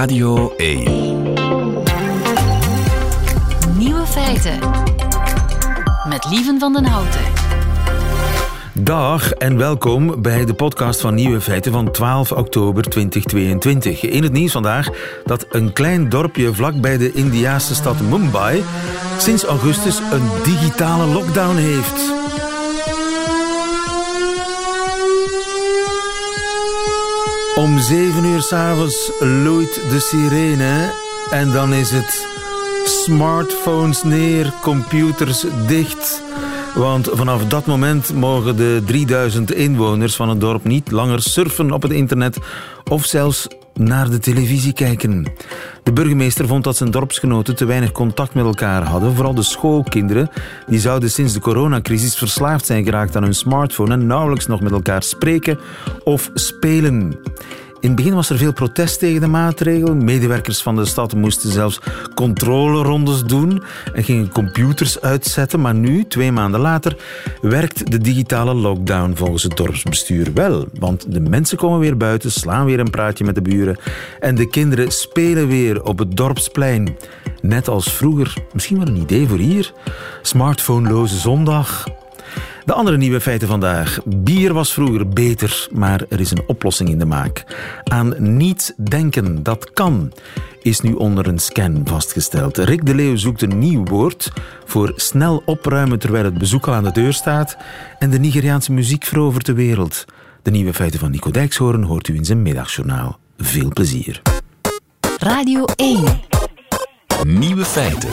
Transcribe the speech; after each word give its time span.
Radio 0.00 0.54
1. 0.56 0.82
Nieuwe 3.78 4.06
feiten. 4.06 4.58
Met 6.08 6.26
Lieven 6.30 6.58
van 6.58 6.72
den 6.72 6.84
Houten. 6.84 7.20
Dag 8.72 9.32
en 9.32 9.56
welkom 9.56 10.22
bij 10.22 10.44
de 10.44 10.54
podcast 10.54 11.00
van 11.00 11.14
Nieuwe 11.14 11.40
Feiten 11.40 11.72
van 11.72 11.90
12 11.90 12.32
oktober 12.32 12.82
2022. 12.82 14.02
In 14.02 14.22
het 14.22 14.32
nieuws 14.32 14.52
vandaag 14.52 14.88
dat 15.24 15.46
een 15.50 15.72
klein 15.72 16.08
dorpje 16.08 16.54
vlakbij 16.54 16.98
de 16.98 17.12
Indiaanse 17.12 17.74
stad 17.74 18.00
Mumbai 18.00 18.62
sinds 19.18 19.44
augustus 19.44 19.98
een 19.98 20.28
digitale 20.42 21.06
lockdown 21.06 21.56
heeft. 21.56 22.12
Om 27.60 27.78
7 27.78 28.24
uur 28.24 28.42
s'avonds 28.42 29.10
loeit 29.18 29.80
de 29.90 30.00
sirene 30.00 30.92
en 31.30 31.52
dan 31.52 31.72
is 31.72 31.90
het 31.90 32.26
smartphones 32.84 34.02
neer, 34.02 34.52
computers 34.62 35.44
dicht. 35.66 36.22
Want 36.74 37.08
vanaf 37.12 37.46
dat 37.46 37.66
moment 37.66 38.14
mogen 38.14 38.56
de 38.56 38.82
3000 38.86 39.52
inwoners 39.52 40.16
van 40.16 40.28
het 40.28 40.40
dorp 40.40 40.64
niet 40.64 40.90
langer 40.90 41.22
surfen 41.22 41.72
op 41.72 41.82
het 41.82 41.92
internet 41.92 42.38
of 42.90 43.04
zelfs 43.04 43.46
naar 43.74 44.10
de 44.10 44.18
televisie 44.18 44.72
kijken. 44.72 45.26
De 45.82 45.92
burgemeester 45.92 46.46
vond 46.46 46.64
dat 46.64 46.76
zijn 46.76 46.90
dorpsgenoten 46.90 47.56
te 47.56 47.64
weinig 47.64 47.92
contact 47.92 48.34
met 48.34 48.44
elkaar 48.44 48.82
hadden. 48.82 49.14
Vooral 49.14 49.34
de 49.34 49.42
schoolkinderen. 49.42 50.30
Die 50.66 50.80
zouden 50.80 51.10
sinds 51.10 51.32
de 51.32 51.40
coronacrisis 51.40 52.16
verslaafd 52.16 52.66
zijn 52.66 52.84
geraakt 52.84 53.16
aan 53.16 53.22
hun 53.22 53.34
smartphone 53.34 53.92
en 53.92 54.06
nauwelijks 54.06 54.46
nog 54.46 54.60
met 54.60 54.72
elkaar 54.72 55.02
spreken 55.02 55.58
of 56.04 56.30
spelen. 56.34 57.18
In 57.80 57.88
het 57.88 57.96
begin 57.96 58.14
was 58.14 58.30
er 58.30 58.36
veel 58.36 58.52
protest 58.52 58.98
tegen 58.98 59.20
de 59.20 59.26
maatregel. 59.26 59.94
Medewerkers 59.94 60.62
van 60.62 60.76
de 60.76 60.84
stad 60.84 61.14
moesten 61.14 61.50
zelfs 61.50 61.80
controlerondes 62.14 63.22
doen 63.22 63.62
en 63.94 64.04
gingen 64.04 64.28
computers 64.28 65.00
uitzetten. 65.00 65.60
Maar 65.60 65.74
nu, 65.74 66.04
twee 66.04 66.32
maanden 66.32 66.60
later, 66.60 66.96
werkt 67.40 67.90
de 67.90 67.98
digitale 67.98 68.54
lockdown 68.54 69.12
volgens 69.14 69.42
het 69.42 69.56
dorpsbestuur 69.56 70.32
wel. 70.34 70.68
Want 70.78 71.12
de 71.12 71.20
mensen 71.20 71.56
komen 71.56 71.78
weer 71.78 71.96
buiten, 71.96 72.32
slaan 72.32 72.64
weer 72.64 72.80
een 72.80 72.90
praatje 72.90 73.24
met 73.24 73.34
de 73.34 73.42
buren 73.42 73.78
en 74.20 74.34
de 74.34 74.48
kinderen 74.48 74.90
spelen 74.90 75.48
weer 75.48 75.82
op 75.82 75.98
het 75.98 76.16
dorpsplein. 76.16 76.96
Net 77.42 77.68
als 77.68 77.92
vroeger. 77.92 78.34
Misschien 78.52 78.78
wel 78.78 78.88
een 78.88 79.00
idee 79.00 79.28
voor 79.28 79.38
hier. 79.38 79.72
Smartphoneloze 80.22 81.18
zondag. 81.18 81.84
De 82.70 82.76
andere 82.76 82.96
nieuwe 82.96 83.20
feiten 83.20 83.48
vandaag. 83.48 83.98
Bier 84.04 84.52
was 84.52 84.72
vroeger 84.72 85.08
beter, 85.08 85.68
maar 85.72 86.04
er 86.08 86.20
is 86.20 86.30
een 86.30 86.42
oplossing 86.46 86.88
in 86.88 86.98
de 86.98 87.04
maak. 87.04 87.44
Aan 87.84 88.36
niet 88.36 88.74
denken, 88.76 89.42
dat 89.42 89.72
kan, 89.72 90.12
is 90.62 90.80
nu 90.80 90.92
onder 90.92 91.26
een 91.26 91.38
scan 91.38 91.80
vastgesteld. 91.84 92.58
Rick 92.58 92.86
de 92.86 92.94
Leeuw 92.94 93.16
zoekt 93.16 93.42
een 93.42 93.58
nieuw 93.58 93.84
woord 93.84 94.32
voor 94.64 94.92
snel 94.96 95.42
opruimen 95.46 95.98
terwijl 95.98 96.24
het 96.24 96.38
bezoek 96.38 96.66
al 96.68 96.74
aan 96.74 96.84
de 96.84 96.92
deur 96.92 97.12
staat 97.12 97.56
en 97.98 98.10
de 98.10 98.18
Nigeriaanse 98.18 98.72
muziek 98.72 99.04
verovert 99.04 99.46
de 99.46 99.54
wereld. 99.54 100.04
De 100.42 100.50
nieuwe 100.50 100.74
feiten 100.74 101.00
van 101.00 101.10
Nico 101.10 101.30
Dijkshoorn 101.30 101.82
hoort 101.82 102.08
u 102.08 102.14
in 102.14 102.24
zijn 102.24 102.42
middagjournaal. 102.42 103.18
Veel 103.38 103.68
plezier. 103.68 104.22
Radio 105.18 105.64
1. 105.76 106.29
Nieuwe 107.26 107.64
feiten. 107.64 108.10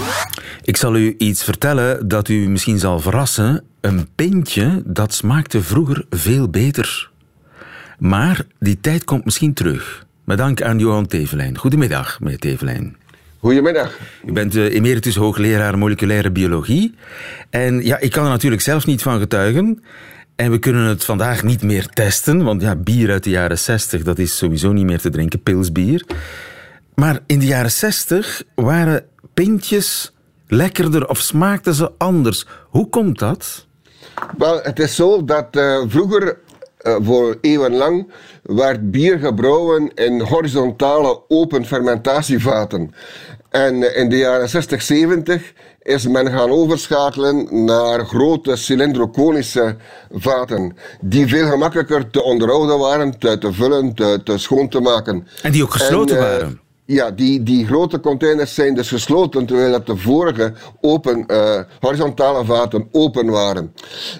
Ik 0.63 0.77
zal 0.77 0.95
u 0.95 1.15
iets 1.17 1.43
vertellen 1.43 2.07
dat 2.07 2.27
u 2.29 2.49
misschien 2.49 2.79
zal 2.79 2.99
verrassen. 2.99 3.63
Een 3.81 4.07
pintje, 4.15 4.81
dat 4.85 5.13
smaakte 5.13 5.61
vroeger 5.61 6.05
veel 6.09 6.49
beter. 6.49 7.11
Maar 7.99 8.45
die 8.59 8.79
tijd 8.81 9.03
komt 9.03 9.25
misschien 9.25 9.53
terug. 9.53 10.05
Met 10.23 10.37
dank 10.37 10.61
aan 10.61 10.79
Johan 10.79 11.05
Tevelijn. 11.07 11.57
Goedemiddag, 11.57 12.19
meneer 12.19 12.39
Tevelijn. 12.39 12.95
Goedemiddag. 13.39 13.99
U 14.25 14.31
bent 14.31 14.55
eh, 14.55 14.73
emeritus 14.73 15.15
hoogleraar 15.15 15.77
moleculaire 15.77 16.31
biologie. 16.31 16.95
En 17.49 17.85
ja, 17.85 17.99
ik 17.99 18.11
kan 18.11 18.23
er 18.23 18.29
natuurlijk 18.29 18.61
zelf 18.61 18.85
niet 18.85 19.01
van 19.01 19.19
getuigen. 19.19 19.83
En 20.35 20.51
we 20.51 20.59
kunnen 20.59 20.83
het 20.83 21.05
vandaag 21.05 21.43
niet 21.43 21.61
meer 21.61 21.87
testen, 21.87 22.43
want 22.43 22.61
ja, 22.61 22.75
bier 22.75 23.11
uit 23.11 23.23
de 23.23 23.29
jaren 23.29 23.59
60, 23.59 24.03
dat 24.03 24.19
is 24.19 24.37
sowieso 24.37 24.71
niet 24.71 24.85
meer 24.85 24.99
te 24.99 25.09
drinken, 25.09 25.43
pilsbier. 25.43 26.05
Maar 26.99 27.19
in 27.25 27.39
de 27.39 27.45
jaren 27.45 27.71
60 27.71 28.43
waren 28.67 29.05
pintjes 29.33 30.11
lekkerder 30.47 31.07
of 31.09 31.19
smaakten 31.19 31.73
ze 31.73 31.91
anders. 31.97 32.45
Hoe 32.69 32.89
komt 32.89 33.19
dat? 33.19 33.65
Wel, 34.37 34.59
het 34.61 34.79
is 34.79 34.95
zo 34.95 35.25
dat 35.25 35.47
uh, 35.51 35.81
vroeger, 35.87 36.37
uh, 36.81 36.95
voor 37.01 37.37
eeuwenlang, 37.41 38.11
werd 38.43 38.91
bier 38.91 39.19
gebrouwen 39.19 39.93
in 39.93 40.21
horizontale 40.21 41.21
open 41.27 41.65
fermentatievaten. 41.65 42.93
En 43.49 43.75
uh, 43.75 43.97
in 43.97 44.09
de 44.09 44.17
jaren 44.17 44.49
60, 44.49 44.81
70 44.81 45.53
is 45.81 46.07
men 46.07 46.31
gaan 46.31 46.49
overschakelen 46.49 47.65
naar 47.65 48.05
grote 48.05 48.55
cylindroconische 48.55 49.75
vaten, 50.11 50.77
die 51.01 51.27
veel 51.27 51.49
gemakkelijker 51.49 52.09
te 52.09 52.23
onderhouden 52.23 52.79
waren, 52.79 53.19
te, 53.19 53.37
te 53.37 53.53
vullen, 53.53 53.93
te, 53.93 54.21
te, 54.23 54.37
schoon 54.37 54.69
te 54.69 54.79
maken. 54.79 55.27
En 55.41 55.51
die 55.51 55.63
ook 55.63 55.71
gesloten 55.71 56.17
en, 56.17 56.21
waren? 56.21 56.66
Ja, 56.87 57.11
die, 57.11 57.43
die 57.43 57.65
grote 57.65 57.99
containers 57.99 58.53
zijn 58.53 58.75
dus 58.75 58.89
gesloten, 58.89 59.45
terwijl 59.45 59.71
dat 59.71 59.85
de 59.85 59.97
vorige 59.97 60.53
open, 60.81 61.23
uh, 61.27 61.59
horizontale 61.79 62.45
vaten 62.45 62.87
open 62.91 63.29
waren. 63.29 63.73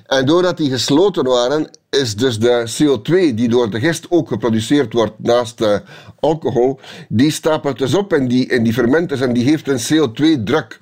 En 0.05 0.25
doordat 0.25 0.57
die 0.57 0.69
gesloten 0.69 1.23
waren, 1.23 1.69
is 1.89 2.16
dus 2.16 2.39
de 2.39 2.69
CO2 2.72 3.35
die 3.35 3.50
door 3.50 3.69
de 3.69 3.79
gist 3.79 4.05
ook 4.09 4.28
geproduceerd 4.28 4.94
wordt 4.94 5.13
naast 5.17 5.57
de 5.57 5.81
alcohol, 6.19 6.79
die 7.09 7.31
stapelt 7.31 7.78
dus 7.78 7.94
op 7.94 8.13
in 8.13 8.28
die, 8.28 8.47
in 8.47 8.63
die 8.63 8.73
fermenters 8.73 9.22
en 9.22 9.34
die 9.34 9.44
heeft 9.44 9.67
een 9.67 10.09
CO2-druk. 10.09 10.79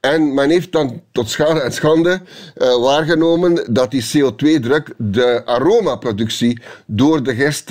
En 0.00 0.34
men 0.34 0.50
heeft 0.50 0.72
dan 0.72 1.02
tot 1.12 1.28
schade 1.28 1.60
en 1.60 1.72
schande 1.72 2.20
uh, 2.56 2.80
waargenomen 2.80 3.74
dat 3.74 3.90
die 3.90 4.04
CO2-druk 4.04 4.94
de 4.96 5.42
aromaproductie 5.44 6.62
door 6.86 7.22
de 7.22 7.34
gist 7.34 7.66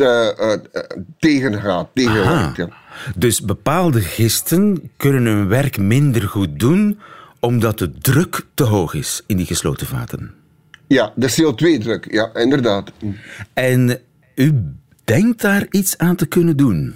tegengaat. 1.19 1.87
tegenwerkt, 1.93 2.55
ja. 2.55 2.83
Dus 3.15 3.41
bepaalde 3.41 4.01
gisten 4.01 4.91
kunnen 4.97 5.25
hun 5.25 5.47
werk 5.47 5.77
minder 5.77 6.21
goed 6.21 6.59
doen 6.59 6.99
omdat 7.39 7.77
de 7.77 7.91
druk 7.91 8.45
te 8.53 8.63
hoog 8.63 8.93
is 8.93 9.23
in 9.25 9.37
die 9.37 9.45
gesloten 9.45 9.87
vaten. 9.87 10.33
Ja, 10.87 11.13
de 11.15 11.31
CO2-druk, 11.31 12.11
ja, 12.11 12.35
inderdaad. 12.35 12.91
En 13.53 13.99
u 14.35 14.53
denkt 15.03 15.41
daar 15.41 15.65
iets 15.69 15.97
aan 15.97 16.15
te 16.15 16.25
kunnen 16.25 16.57
doen? 16.57 16.95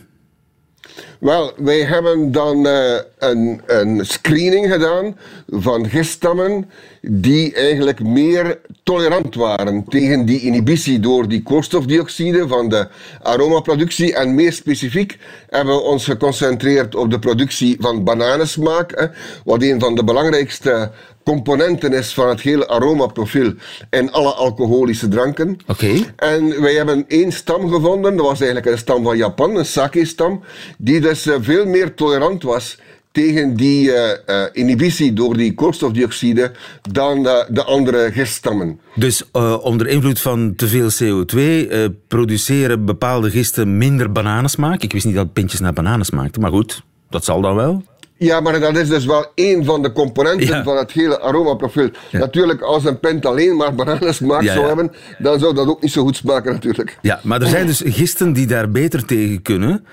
Wel, 1.19 1.53
wij 1.57 1.83
hebben 1.83 2.31
dan 2.31 2.66
uh, 2.66 2.95
een, 3.17 3.61
een, 3.66 4.05
screening 4.05 4.72
gedaan 4.72 5.17
van 5.47 5.89
giststammen 5.89 6.69
die 7.01 7.53
eigenlijk 7.53 8.03
meer 8.03 8.59
tolerant 8.83 9.35
waren 9.35 9.85
tegen 9.89 10.25
die 10.25 10.41
inhibitie 10.41 11.00
door 11.00 11.27
die 11.27 11.44
koolstofdioxide 11.44 12.47
van 12.47 12.69
de 12.69 12.88
aromaproductie. 13.22 14.16
En 14.16 14.35
meer 14.35 14.53
specifiek 14.53 15.17
hebben 15.50 15.75
we 15.75 15.81
ons 15.81 16.05
geconcentreerd 16.05 16.95
op 16.95 17.11
de 17.11 17.19
productie 17.19 17.77
van 17.79 18.03
bananensmaak, 18.03 19.09
wat 19.45 19.61
een 19.61 19.79
van 19.79 19.95
de 19.95 20.03
belangrijkste 20.03 20.91
componenten 21.29 21.94
is 21.94 22.13
van 22.13 22.29
het 22.29 22.41
hele 22.41 22.67
aromaprofiel 22.67 23.53
in 23.90 24.12
alle 24.12 24.34
alcoholische 24.34 25.07
dranken. 25.07 25.57
Okay. 25.67 26.06
En 26.16 26.62
wij 26.62 26.73
hebben 26.73 27.06
één 27.07 27.31
stam 27.31 27.69
gevonden, 27.69 28.16
dat 28.16 28.25
was 28.25 28.40
eigenlijk 28.40 28.72
een 28.72 28.78
stam 28.78 29.03
van 29.03 29.17
Japan, 29.17 29.56
een 29.56 29.66
sake-stam, 29.66 30.44
die 30.78 31.00
dus 31.00 31.28
uh, 31.28 31.35
veel 31.41 31.66
meer 31.66 31.94
tolerant 31.94 32.44
was 32.44 32.78
tegen 33.12 33.56
die 33.56 33.88
uh, 33.88 33.95
uh, 34.28 34.44
inhibitie 34.51 35.13
door 35.13 35.38
die 35.38 35.53
koolstofdioxide 35.53 36.51
dan 36.91 37.23
de 37.50 37.63
andere 37.63 38.12
giststammen. 38.12 38.79
Dus 38.95 39.31
onder 39.62 39.88
invloed 39.88 40.19
van 40.19 40.56
te 40.56 40.68
veel 40.68 40.89
CO2 40.89 41.68
produceren 42.07 42.85
bepaalde 42.85 43.29
gisten 43.29 43.78
minder 43.78 44.12
bananensmaak? 44.12 44.81
Ik 44.83 44.94
wist 44.94 45.06
niet 45.06 45.15
dat 45.15 45.33
pintjes 45.33 45.59
naar 45.59 45.74
bananen 45.74 46.06
smaakten, 46.06 46.42
maar 46.42 46.51
goed, 46.51 46.83
dat 47.09 47.25
zal 47.25 47.42
dan 47.42 47.56
wel. 47.56 47.83
Ja, 48.19 48.39
maar 48.39 48.60
dat 48.60 48.77
is 48.77 48.89
dus 48.89 49.06
wel 49.06 49.25
één 49.36 49.66
van 49.66 49.81
de 49.81 49.92
componenten 49.92 50.48
ja. 50.48 50.63
van 50.63 50.77
het 50.77 50.92
hele 50.92 51.19
aromaprofiel. 51.19 51.89
Ja. 52.10 52.19
Natuurlijk, 52.19 52.62
als 52.62 52.86
een 52.86 53.00
pint 53.00 53.25
alleen 53.25 53.56
maar 53.56 53.75
bananensmaak 53.75 54.42
ja, 54.42 54.54
zou 54.54 54.68
hebben, 54.68 54.92
dan 55.18 55.39
zou 55.39 55.56
dat 55.56 55.68
ook 55.68 55.81
niet 55.81 55.92
zo 55.92 56.04
goed 56.04 56.16
smaken 56.16 56.54
natuurlijk. 56.54 56.98
Ja, 57.01 57.19
maar 57.24 57.42
er 57.42 57.48
zijn 57.48 57.66
dus 57.66 57.81
gisten 57.86 58.33
die 58.33 58.48
daar 58.48 58.71
beter 58.71 59.06
tegen 59.06 59.42
kunnen. 59.42 59.86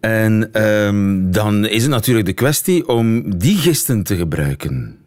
En 0.00 0.62
um, 0.66 1.32
dan 1.32 1.66
is 1.66 1.82
het 1.82 1.90
natuurlijk 1.90 2.26
de 2.26 2.32
kwestie 2.32 2.88
om 2.88 3.38
die 3.38 3.56
gisten 3.56 4.02
te 4.02 4.16
gebruiken. 4.16 4.97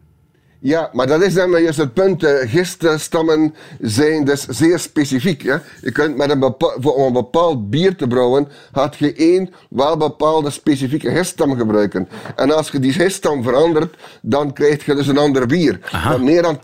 Ja, 0.64 0.90
maar 0.92 1.06
dat 1.06 1.22
is 1.22 1.34
dan 1.34 1.50
juist 1.50 1.78
het 1.78 1.92
punt. 1.92 2.24
Giststammen 2.26 3.54
zijn 3.80 4.24
dus 4.24 4.46
zeer 4.48 4.78
specifiek. 4.78 5.42
Hè? 5.42 5.56
Je 5.80 5.92
kunt 5.92 6.16
met 6.16 6.30
een 6.30 6.38
bepaal, 6.38 6.74
om 6.82 7.06
een 7.06 7.12
bepaald 7.12 7.70
bier 7.70 7.96
te 7.96 8.06
brouwen, 8.06 8.48
had 8.72 8.96
je 8.96 9.12
één 9.12 9.50
wel 9.70 9.96
bepaalde 9.96 10.50
specifieke 10.50 11.10
giststam 11.10 11.56
gebruiken. 11.56 12.08
En 12.36 12.56
als 12.56 12.70
je 12.70 12.78
die 12.78 12.92
giststam 12.92 13.42
verandert, 13.42 13.96
dan 14.20 14.52
krijg 14.52 14.84
je 14.84 14.94
dus 14.94 15.06
een 15.06 15.18
ander 15.18 15.46
bier. 15.46 15.78
Meer 16.20 16.42
dan 16.42 16.56
80% 16.56 16.60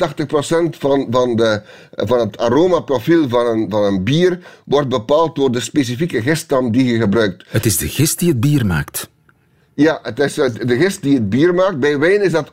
van, 0.79 1.07
van, 1.11 1.37
de, 1.37 1.63
van 1.91 2.19
het 2.19 2.39
aromaprofiel 2.39 3.29
van 3.29 3.47
een, 3.47 3.71
van 3.71 3.85
een 3.85 4.05
bier 4.05 4.39
wordt 4.65 4.89
bepaald 4.89 5.37
door 5.37 5.53
de 5.53 5.61
specifieke 5.61 6.23
giststam 6.23 6.71
die 6.73 6.85
je 6.85 6.99
gebruikt. 6.99 7.45
Het 7.49 7.67
is 7.67 7.77
de 7.77 7.89
gist 7.89 8.19
die 8.19 8.29
het 8.29 8.41
bier 8.41 8.67
maakt. 8.67 9.09
Ja, 9.75 9.99
het 10.03 10.19
is 10.19 10.35
de 10.35 10.77
gist 10.79 11.03
die 11.03 11.15
het 11.15 11.29
bier 11.29 11.55
maakt. 11.55 11.79
Bij 11.79 11.99
wijn 11.99 12.23
is 12.23 12.33
dat, 12.33 12.53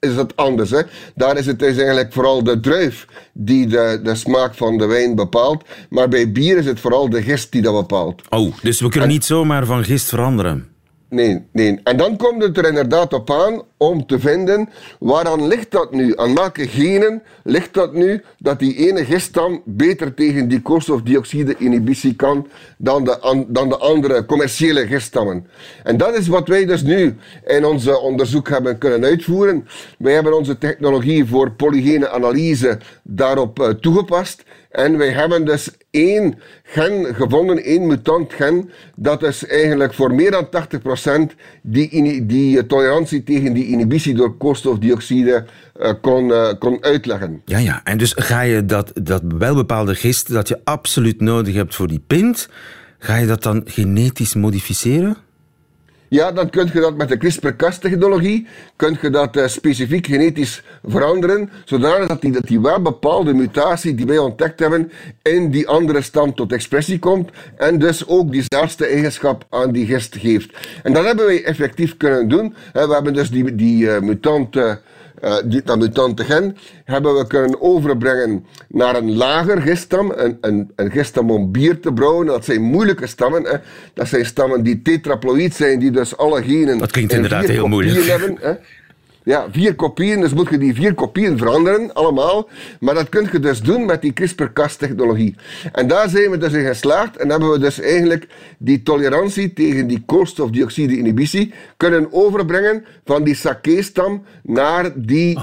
is 0.00 0.14
dat 0.14 0.36
anders. 0.36 0.70
Hè? 0.70 0.82
Daar 1.14 1.36
is 1.36 1.46
het 1.46 1.62
is 1.62 1.76
eigenlijk 1.76 2.12
vooral 2.12 2.42
de 2.42 2.60
druif 2.60 3.06
die 3.32 3.66
de, 3.66 4.00
de 4.02 4.14
smaak 4.14 4.54
van 4.54 4.78
de 4.78 4.86
wijn 4.86 5.14
bepaalt. 5.14 5.64
Maar 5.90 6.08
bij 6.08 6.32
bier 6.32 6.56
is 6.56 6.66
het 6.66 6.80
vooral 6.80 7.08
de 7.08 7.22
gist 7.22 7.52
die 7.52 7.62
dat 7.62 7.74
bepaalt. 7.74 8.22
Oh, 8.28 8.54
dus 8.62 8.80
we 8.80 8.88
kunnen 8.88 9.08
niet 9.08 9.24
zomaar 9.24 9.66
van 9.66 9.84
gist 9.84 10.08
veranderen? 10.08 10.75
Nee, 11.16 11.44
nee. 11.52 11.80
En 11.84 11.96
dan 11.96 12.16
komt 12.16 12.42
het 12.42 12.58
er 12.58 12.68
inderdaad 12.68 13.12
op 13.12 13.30
aan 13.30 13.62
om 13.76 14.06
te 14.06 14.18
vinden 14.18 14.68
waaraan 14.98 15.46
ligt 15.46 15.70
dat 15.70 15.92
nu? 15.92 16.16
Aan 16.16 16.34
welke 16.34 16.68
genen 16.68 17.22
ligt 17.44 17.74
dat 17.74 17.94
nu 17.94 18.22
dat 18.38 18.58
die 18.58 18.76
ene 18.76 19.04
giststam 19.04 19.62
beter 19.64 20.14
tegen 20.14 20.48
die 20.48 20.62
koolstofdioxide-inhibitie 20.62 22.14
kan 22.14 22.48
dan 22.78 23.04
de, 23.04 23.44
dan 23.48 23.68
de 23.68 23.76
andere 23.76 24.24
commerciële 24.24 24.86
giststammen? 24.86 25.46
En 25.82 25.96
dat 25.96 26.16
is 26.16 26.28
wat 26.28 26.48
wij 26.48 26.66
dus 26.66 26.82
nu 26.82 27.16
in 27.46 27.64
onze 27.64 27.98
onderzoek 27.98 28.48
hebben 28.48 28.78
kunnen 28.78 29.04
uitvoeren. 29.04 29.68
Wij 29.98 30.12
hebben 30.12 30.36
onze 30.36 30.58
technologie 30.58 31.24
voor 31.24 31.50
polygene 31.50 32.08
analyse 32.08 32.78
daarop 33.02 33.60
uh, 33.60 33.68
toegepast. 33.68 34.42
En 34.76 34.98
wij 34.98 35.10
hebben 35.10 35.44
dus 35.44 35.70
één 35.90 36.38
gen 36.62 37.14
gevonden, 37.14 37.62
één 37.64 37.86
mutant 37.86 38.32
gen, 38.32 38.70
dat 38.96 39.22
is 39.22 39.46
eigenlijk 39.46 39.94
voor 39.94 40.14
meer 40.14 40.30
dan 40.30 40.48
80% 41.32 41.34
die, 41.62 42.26
die 42.26 42.66
tolerantie 42.66 43.22
tegen 43.22 43.52
die 43.52 43.66
inhibitie 43.66 44.14
door 44.14 44.36
koolstofdioxide 44.36 45.44
uh, 45.80 45.92
kon, 46.00 46.28
uh, 46.28 46.52
kon 46.58 46.84
uitleggen. 46.84 47.42
Ja, 47.44 47.58
ja, 47.58 47.80
en 47.84 47.98
dus 47.98 48.12
ga 48.16 48.40
je 48.40 48.64
dat, 48.64 48.90
dat 48.94 49.22
wel 49.38 49.54
bepaalde 49.54 49.94
gist 49.94 50.32
dat 50.32 50.48
je 50.48 50.60
absoluut 50.64 51.20
nodig 51.20 51.54
hebt 51.54 51.74
voor 51.74 51.88
die 51.88 52.02
pint, 52.06 52.48
ga 52.98 53.16
je 53.16 53.26
dat 53.26 53.42
dan 53.42 53.62
genetisch 53.64 54.34
modificeren? 54.34 55.16
Ja, 56.08 56.32
dan 56.32 56.50
kun 56.50 56.70
je 56.72 56.80
dat 56.80 56.96
met 56.96 57.08
de 57.08 57.16
CRISPR-Cas-technologie, 57.16 58.46
kun 58.76 58.98
je 59.02 59.10
dat 59.10 59.36
uh, 59.36 59.46
specifiek 59.46 60.06
genetisch 60.06 60.62
veranderen, 60.84 61.50
zodanig 61.64 62.08
dat 62.08 62.20
die, 62.20 62.32
dat 62.32 62.46
die 62.46 62.60
wel 62.60 62.82
bepaalde 62.82 63.32
mutatie 63.34 63.94
die 63.94 64.06
wij 64.06 64.18
ontdekt 64.18 64.60
hebben 64.60 64.92
in 65.22 65.50
die 65.50 65.68
andere 65.68 66.02
stam 66.02 66.34
tot 66.34 66.52
expressie 66.52 66.98
komt 66.98 67.30
en 67.56 67.78
dus 67.78 68.06
ook 68.06 68.32
diezelfde 68.32 68.86
eigenschap 68.86 69.46
aan 69.50 69.72
die 69.72 69.86
gist 69.86 70.16
geeft. 70.16 70.56
En 70.82 70.92
dat 70.92 71.04
hebben 71.04 71.26
wij 71.26 71.44
effectief 71.44 71.96
kunnen 71.96 72.28
doen. 72.28 72.54
We 72.72 72.92
hebben 72.92 73.14
dus 73.14 73.30
die, 73.30 73.54
die 73.54 73.84
uh. 73.84 74.74
Uh, 75.24 75.36
die, 75.44 75.62
dat 75.64 75.78
mutante 75.78 76.24
gen, 76.24 76.56
hebben 76.84 77.14
we 77.14 77.26
kunnen 77.26 77.60
overbrengen 77.62 78.46
naar 78.68 78.96
een 78.96 79.16
lager 79.16 79.62
giststam, 79.62 80.12
een, 80.16 80.38
een, 80.40 80.72
een 80.76 81.28
om 81.28 81.52
bier 81.52 81.80
te 81.80 81.92
brouwen. 81.92 82.26
Dat 82.26 82.44
zijn 82.44 82.62
moeilijke 82.62 83.06
stammen. 83.06 83.42
Hè. 83.42 83.56
Dat 83.94 84.08
zijn 84.08 84.26
stammen 84.26 84.62
die 84.62 84.82
tetraploïd 84.82 85.54
zijn, 85.54 85.78
die 85.78 85.90
dus 85.90 86.16
alle 86.16 86.42
genen... 86.42 86.78
Dat 86.78 86.90
klinkt 86.90 87.12
inderdaad 87.12 87.46
heel 87.46 87.66
moeilijk. 87.66 88.06
Hebben, 88.06 88.36
hè. 88.40 88.52
Ja, 89.26 89.46
vier 89.50 89.74
kopieën, 89.74 90.20
dus 90.20 90.34
moet 90.34 90.48
je 90.50 90.58
die 90.58 90.74
vier 90.74 90.94
kopieën 90.94 91.38
veranderen, 91.38 91.94
allemaal. 91.94 92.48
Maar 92.80 92.94
dat 92.94 93.08
kun 93.08 93.28
je 93.32 93.40
dus 93.40 93.60
doen 93.60 93.84
met 93.84 94.02
die 94.02 94.12
CRISPR-Cas-technologie. 94.12 95.34
En 95.72 95.88
daar 95.88 96.08
zijn 96.08 96.30
we 96.30 96.38
dus 96.38 96.52
in 96.52 96.66
geslaagd 96.66 97.16
en 97.16 97.30
hebben 97.30 97.50
we 97.50 97.58
dus 97.58 97.80
eigenlijk 97.80 98.26
die 98.58 98.82
tolerantie 98.82 99.52
tegen 99.52 99.86
die 99.86 100.02
koolstofdioxide-inhibitie 100.06 101.52
kunnen 101.76 102.12
overbrengen 102.12 102.84
van 103.04 103.24
die 103.24 103.34
sake-stam 103.34 104.22
naar 104.42 104.90
die 104.94 105.38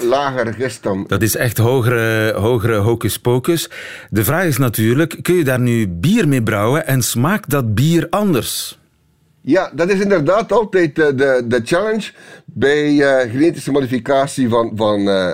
lagere 0.00 0.52
gestam. 0.52 1.04
Dat 1.06 1.22
is 1.22 1.36
echt 1.36 1.58
hogere, 1.58 2.32
hogere 2.36 2.76
hocus 2.76 3.18
pocus. 3.18 3.70
De 4.10 4.24
vraag 4.24 4.44
is 4.44 4.58
natuurlijk, 4.58 5.18
kun 5.22 5.34
je 5.34 5.44
daar 5.44 5.60
nu 5.60 5.88
bier 5.88 6.28
mee 6.28 6.42
brouwen 6.42 6.86
en 6.86 7.02
smaakt 7.02 7.50
dat 7.50 7.74
bier 7.74 8.06
anders? 8.10 8.78
Ja, 9.48 9.70
dat 9.74 9.90
is 9.90 10.00
inderdaad 10.00 10.52
altijd 10.52 10.94
de, 10.94 11.14
de, 11.14 11.42
de 11.46 11.60
challenge 11.64 12.12
bij 12.44 12.92
uh, 12.92 13.20
genetische 13.30 13.70
modificatie 13.70 14.48
van, 14.48 14.72
van 14.74 15.00
uh, 15.00 15.30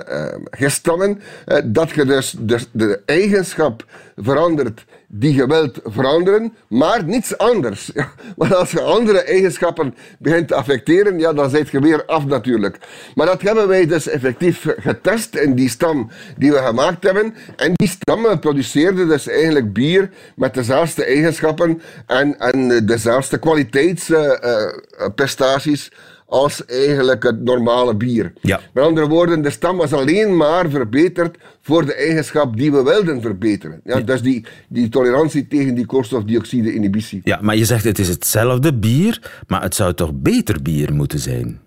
gestammen. 0.49 1.21
dat 1.65 1.89
je 1.89 2.05
dus 2.39 2.69
de 2.71 3.01
eigenschap 3.05 3.85
verandert 4.15 4.85
die 5.07 5.33
je 5.33 5.47
wilt 5.47 5.79
veranderen, 5.83 6.53
maar 6.67 7.03
niets 7.03 7.37
anders. 7.37 7.91
Ja, 7.95 8.11
want 8.35 8.55
als 8.55 8.71
je 8.71 8.81
andere 8.81 9.23
eigenschappen 9.23 9.95
begint 10.19 10.47
te 10.47 10.55
affecteren, 10.55 11.19
ja, 11.19 11.33
dan 11.33 11.49
zit 11.49 11.69
je 11.69 11.79
weer 11.79 12.05
af 12.05 12.25
natuurlijk. 12.25 12.77
Maar 13.15 13.25
dat 13.25 13.41
hebben 13.41 13.67
wij 13.67 13.87
dus 13.87 14.07
effectief 14.07 14.67
getest 14.77 15.35
in 15.35 15.55
die 15.55 15.69
stam 15.69 16.09
die 16.37 16.51
we 16.51 16.57
gemaakt 16.57 17.03
hebben. 17.03 17.35
En 17.55 17.71
die 17.73 17.87
stammen 17.87 18.39
produceerden 18.39 19.07
dus 19.07 19.27
eigenlijk 19.27 19.73
bier 19.73 20.09
met 20.35 20.53
dezelfde 20.53 21.05
eigenschappen 21.05 21.81
en, 22.05 22.39
en 22.39 22.85
dezelfde 22.85 23.37
kwaliteitsprestaties. 23.37 25.91
Uh, 25.91 25.97
als 26.25 26.65
eigenlijk 26.65 27.23
het 27.23 27.43
normale 27.43 27.95
bier. 27.95 28.33
Ja. 28.41 28.59
Met 28.73 28.83
andere 28.83 29.07
woorden, 29.07 29.41
de 29.41 29.49
stam 29.49 29.77
was 29.77 29.93
alleen 29.93 30.37
maar 30.37 30.69
verbeterd 30.69 31.37
voor 31.61 31.85
de 31.85 31.95
eigenschap 31.95 32.57
die 32.57 32.71
we 32.71 32.83
wilden 32.83 33.21
verbeteren. 33.21 33.81
Ja, 33.83 33.99
Dus 33.99 34.21
die, 34.21 34.45
die 34.69 34.89
tolerantie 34.89 35.47
tegen 35.47 35.75
die 35.75 35.85
koolstofdioxide-inhibitie. 35.85 37.21
Ja, 37.23 37.39
maar 37.41 37.55
je 37.55 37.65
zegt 37.65 37.83
het 37.83 37.99
is 37.99 38.07
hetzelfde 38.07 38.73
bier, 38.73 39.43
maar 39.47 39.61
het 39.61 39.75
zou 39.75 39.93
toch 39.93 40.11
beter 40.13 40.61
bier 40.61 40.93
moeten 40.93 41.19
zijn? 41.19 41.59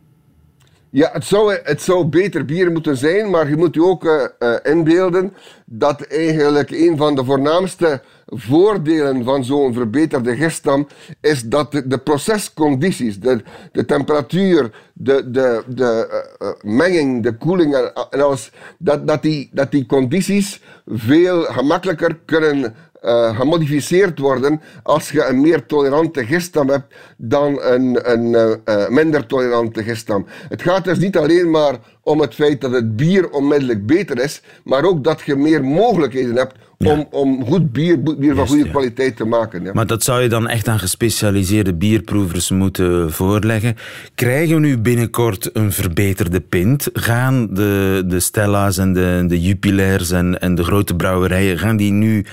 Ja, 0.99 1.11
het 1.13 1.25
zou, 1.25 1.59
het 1.63 1.83
zou 1.83 2.05
beter 2.05 2.45
bier 2.45 2.73
moeten 2.73 2.97
zijn, 2.97 3.31
maar 3.31 3.49
je 3.49 3.57
moet 3.57 3.75
je 3.75 3.85
ook 3.85 4.05
uh, 4.05 4.25
uh, 4.39 4.55
inbeelden 4.63 5.35
dat 5.65 6.01
eigenlijk 6.01 6.71
een 6.71 6.97
van 6.97 7.15
de 7.15 7.25
voornaamste 7.25 8.01
voordelen 8.27 9.25
van 9.25 9.45
zo'n 9.45 9.75
verbeterde 9.75 10.37
giststam 10.37 10.89
is 11.21 11.43
dat 11.43 11.73
de, 11.85 11.99
procescondities, 11.99 13.21
de, 13.21 13.43
de 13.73 13.85
temperatuur, 13.85 14.71
de, 14.93 15.31
de, 15.31 15.63
de 15.67 16.23
uh, 16.43 16.49
menging, 16.63 17.23
de 17.23 17.37
koeling 17.37 17.75
en, 17.75 17.93
en 18.11 18.21
alles, 18.21 18.53
dat, 18.79 19.07
dat, 19.07 19.23
die, 19.23 19.51
dat 19.53 19.71
die 19.71 19.87
condities 19.87 20.63
veel 20.87 21.43
gemakkelijker 21.43 22.19
kunnen 22.25 22.75
uh, 23.05 23.39
gemodificeerd 23.39 24.19
worden 24.19 24.61
als 24.83 25.11
je 25.11 25.25
een 25.25 25.41
meer 25.41 25.67
tolerante 25.67 26.27
giststam 26.27 26.69
hebt 26.69 26.95
dan 27.17 27.63
een, 27.63 28.11
een 28.11 28.59
uh, 28.65 28.89
minder 28.89 29.27
tolerante 29.27 29.83
giststam. 29.83 30.27
Het 30.49 30.63
gaat 30.63 30.85
dus 30.85 30.99
niet 30.99 31.17
alleen 31.17 31.51
maar 31.51 31.75
om 32.03 32.21
het 32.21 32.35
feit 32.35 32.61
dat 32.61 32.73
het 32.73 32.97
bier 32.97 33.31
onmiddellijk 33.31 33.87
beter 33.87 34.23
is, 34.23 34.43
maar 34.65 34.85
ook 34.85 35.05
dat 35.05 35.23
je 35.25 35.37
meer 35.37 35.65
mogelijkheden 35.65 36.37
hebt 36.37 36.55
om, 36.79 37.07
om 37.11 37.45
goed 37.45 37.73
bier, 37.73 38.03
bier 38.03 38.35
van 38.35 38.47
goede 38.47 38.71
kwaliteit 38.71 39.17
te 39.17 39.25
maken. 39.25 39.65
Ja. 39.65 39.73
Maar 39.73 39.87
dat 39.87 40.03
zou 40.03 40.23
je 40.23 40.29
dan 40.29 40.49
echt 40.49 40.69
aan 40.69 40.79
gespecialiseerde 40.79 41.75
bierproevers 41.75 42.51
moeten 42.51 43.13
voorleggen. 43.13 43.77
Krijgen 44.15 44.55
we 44.55 44.61
nu 44.61 44.79
binnenkort 44.79 45.51
een 45.53 45.73
verbeterde 45.73 46.41
pint? 46.41 46.89
Gaan 46.93 47.49
de, 47.55 48.03
de 48.07 48.21
Stella's 48.21 48.79
en 48.79 48.93
de, 48.93 49.25
de 49.27 50.07
en, 50.11 50.41
en 50.41 50.55
de 50.55 50.65
grote 50.65 50.97
brouwerijen, 50.97 51.59
gaan 51.59 51.77
die 51.77 51.93
nu 51.93 52.25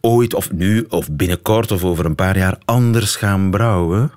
ooit 0.00 0.34
of 0.34 0.52
nu 0.52 0.86
of 0.88 1.10
binnenkort 1.10 1.72
of 1.72 1.84
over 1.84 2.04
een 2.04 2.14
paar 2.14 2.38
jaar 2.38 2.58
anders 2.64 3.16
gaan 3.16 3.50
brouwen? 3.50 4.12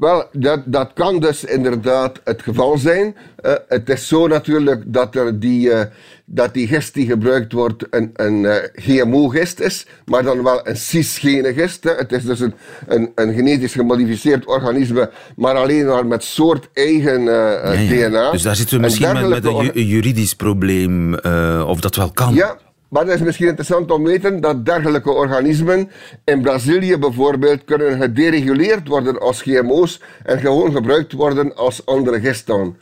Wel, 0.00 0.28
dat, 0.32 0.60
dat 0.64 0.90
kan 0.94 1.20
dus 1.20 1.44
inderdaad 1.44 2.20
het 2.24 2.42
geval 2.42 2.78
zijn. 2.78 3.16
Uh, 3.42 3.52
het 3.68 3.88
is 3.88 4.08
zo 4.08 4.26
natuurlijk 4.26 4.82
dat, 4.86 5.14
er 5.14 5.40
die, 5.40 5.68
uh, 5.68 5.80
dat 6.24 6.54
die 6.54 6.66
gist 6.66 6.94
die 6.94 7.06
gebruikt 7.06 7.52
wordt 7.52 7.86
een, 7.90 8.10
een 8.14 8.42
uh, 8.42 8.54
GMO-gist 8.72 9.60
is, 9.60 9.86
maar 10.04 10.22
dan 10.22 10.42
wel 10.42 10.68
een 10.68 10.76
cisgene 10.76 11.52
gist. 11.52 11.84
Hè. 11.84 11.90
Het 11.90 12.12
is 12.12 12.24
dus 12.24 12.40
een, 12.40 12.54
een, 12.86 13.12
een, 13.14 13.34
genetisch 13.34 13.72
gemodificeerd 13.72 14.46
organisme, 14.46 15.10
maar 15.36 15.54
alleen 15.54 15.86
maar 15.86 16.06
met 16.06 16.24
soort 16.24 16.68
eigen 16.72 17.22
ja, 17.22 17.72
ja. 17.72 18.08
DNA. 18.08 18.30
Dus 18.30 18.42
daar 18.42 18.56
zitten 18.56 18.76
we 18.76 18.82
misschien 18.82 19.12
met, 19.12 19.28
met 19.28 19.44
een 19.44 19.86
juridisch 19.86 20.34
probleem, 20.34 21.14
of 21.66 21.80
dat 21.80 21.96
wel 21.96 22.10
kan. 22.10 22.34
Ja, 22.34 22.56
maar 22.90 23.04
het 23.04 23.14
is 23.14 23.20
misschien 23.20 23.46
interessant 23.46 23.90
om 23.90 24.04
te 24.04 24.10
weten 24.10 24.40
dat 24.40 24.64
dergelijke 24.64 25.10
organismen 25.10 25.90
in 26.24 26.42
Brazilië 26.42 26.96
bijvoorbeeld 26.96 27.64
kunnen 27.64 28.00
gedereguleerd 28.00 28.88
worden 28.88 29.20
als 29.20 29.42
GMO's 29.42 30.00
en 30.22 30.38
gewoon 30.38 30.72
gebruikt 30.72 31.12
worden 31.12 31.56
als 31.56 31.86
andere 31.86 32.20
giststammen. 32.20 32.76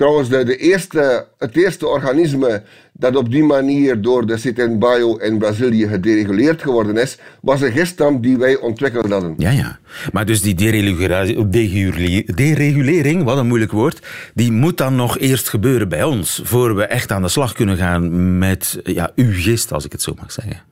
Trouwens, 0.00 0.28
de, 0.28 0.44
de 0.44 0.56
eerste, 0.56 1.26
het 1.38 1.56
eerste 1.56 1.86
organisme 1.86 2.62
dat 2.92 3.16
op 3.16 3.30
die 3.30 3.44
manier 3.44 4.00
door 4.00 4.26
de 4.26 4.36
Citin 4.36 4.78
Bio 4.78 5.16
in 5.16 5.38
Brazilië 5.38 5.86
gedereguleerd 5.88 6.62
geworden 6.62 6.96
is, 6.96 7.18
was 7.42 7.60
een 7.60 7.72
giststam 7.72 8.20
die 8.20 8.38
wij 8.38 8.56
ontwikkeld 8.56 9.10
hadden. 9.10 9.34
Ja, 9.36 9.50
ja. 9.50 9.78
Maar 10.12 10.26
dus 10.26 10.42
die 10.42 10.54
deregulering, 12.34 13.24
wat 13.24 13.38
een 13.38 13.46
moeilijk 13.46 13.72
woord, 13.72 14.06
die 14.34 14.52
moet 14.52 14.76
dan 14.76 14.96
nog 14.96 15.18
eerst 15.18 15.48
gebeuren 15.48 15.88
bij 15.88 16.02
ons, 16.02 16.40
voor 16.44 16.76
we 16.76 16.84
echt 16.84 17.12
aan 17.12 17.22
de 17.22 17.28
slag 17.28 17.52
kunnen 17.52 17.76
gaan 17.76 18.38
met 18.38 18.80
ja, 18.84 19.10
uw 19.14 19.32
gist, 19.32 19.72
als 19.72 19.84
ik 19.84 19.92
het 19.92 20.02
zo 20.02 20.14
mag 20.16 20.32
zeggen. 20.32 20.62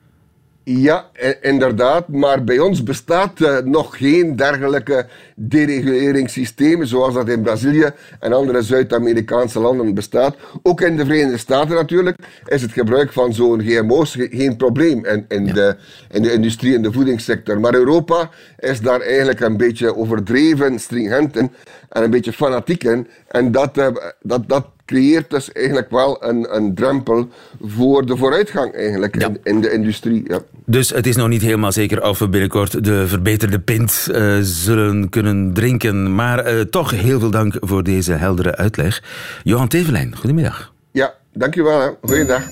Ja, 0.63 1.05
inderdaad. 1.41 2.07
Maar 2.07 2.43
bij 2.43 2.59
ons 2.59 2.83
bestaat 2.83 3.41
eh, 3.41 3.57
nog 3.57 3.97
geen 3.97 4.35
dergelijke 4.35 5.07
dereguleringssysteem 5.39 6.85
zoals 6.85 7.13
dat 7.13 7.29
in 7.29 7.41
Brazilië 7.41 7.89
en 8.19 8.33
andere 8.33 8.61
Zuid-Amerikaanse 8.61 9.59
landen 9.59 9.93
bestaat. 9.93 10.35
Ook 10.63 10.81
in 10.81 10.97
de 10.97 11.05
Verenigde 11.05 11.37
Staten 11.37 11.75
natuurlijk 11.75 12.17
is 12.45 12.61
het 12.61 12.71
gebruik 12.71 13.13
van 13.13 13.33
zo'n 13.33 13.61
GMO's 13.61 14.13
ge- 14.13 14.29
geen 14.31 14.55
probleem 14.55 15.05
in, 15.05 15.25
in, 15.27 15.45
de, 15.45 15.75
in 16.11 16.21
de 16.21 16.31
industrie 16.33 16.75
en 16.75 16.81
de 16.81 16.91
voedingssector. 16.91 17.59
Maar 17.59 17.73
Europa 17.73 18.29
is 18.59 18.81
daar 18.81 19.01
eigenlijk 19.01 19.39
een 19.39 19.57
beetje 19.57 19.95
overdreven, 19.95 20.79
stringent 20.79 21.37
in 21.37 21.51
en 21.89 22.03
een 22.03 22.09
beetje 22.09 22.33
fanatiek 22.33 22.83
in. 22.83 23.07
En 23.27 23.51
dat, 23.51 23.77
eh, 23.77 23.87
dat, 24.21 24.49
dat 24.49 24.65
creëert 24.85 25.29
dus 25.29 25.51
eigenlijk 25.51 25.89
wel 25.91 26.23
een, 26.23 26.55
een 26.55 26.75
drempel 26.75 27.29
voor 27.61 28.05
de 28.05 28.17
vooruitgang 28.17 28.73
eigenlijk 28.73 29.15
in, 29.15 29.39
in 29.43 29.61
de 29.61 29.71
industrie. 29.71 30.23
Ja. 30.27 30.39
Dus 30.65 30.89
het 30.89 31.07
is 31.07 31.15
nog 31.15 31.27
niet 31.27 31.41
helemaal 31.41 31.71
zeker 31.71 32.03
of 32.03 32.19
we 32.19 32.29
binnenkort 32.29 32.83
de 32.83 33.07
verbeterde 33.07 33.59
pint 33.59 34.07
eh, 34.11 34.37
zullen 34.41 35.09
kunnen 35.09 35.28
drinken. 35.53 36.15
Maar 36.15 36.39
eh, 36.39 36.61
toch 36.61 36.91
heel 36.91 37.19
veel 37.19 37.31
dank 37.31 37.55
voor 37.59 37.83
deze 37.83 38.13
heldere 38.13 38.55
uitleg. 38.55 39.03
Johan 39.43 39.67
Tevelijn, 39.67 40.15
goedemiddag. 40.15 40.73
Ja, 40.91 41.13
dankjewel. 41.33 41.79
Hè. 41.79 41.89
Goeiedag. 42.01 42.43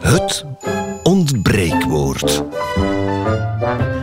Het 0.00 0.44
ontbreekwoord. 1.02 2.42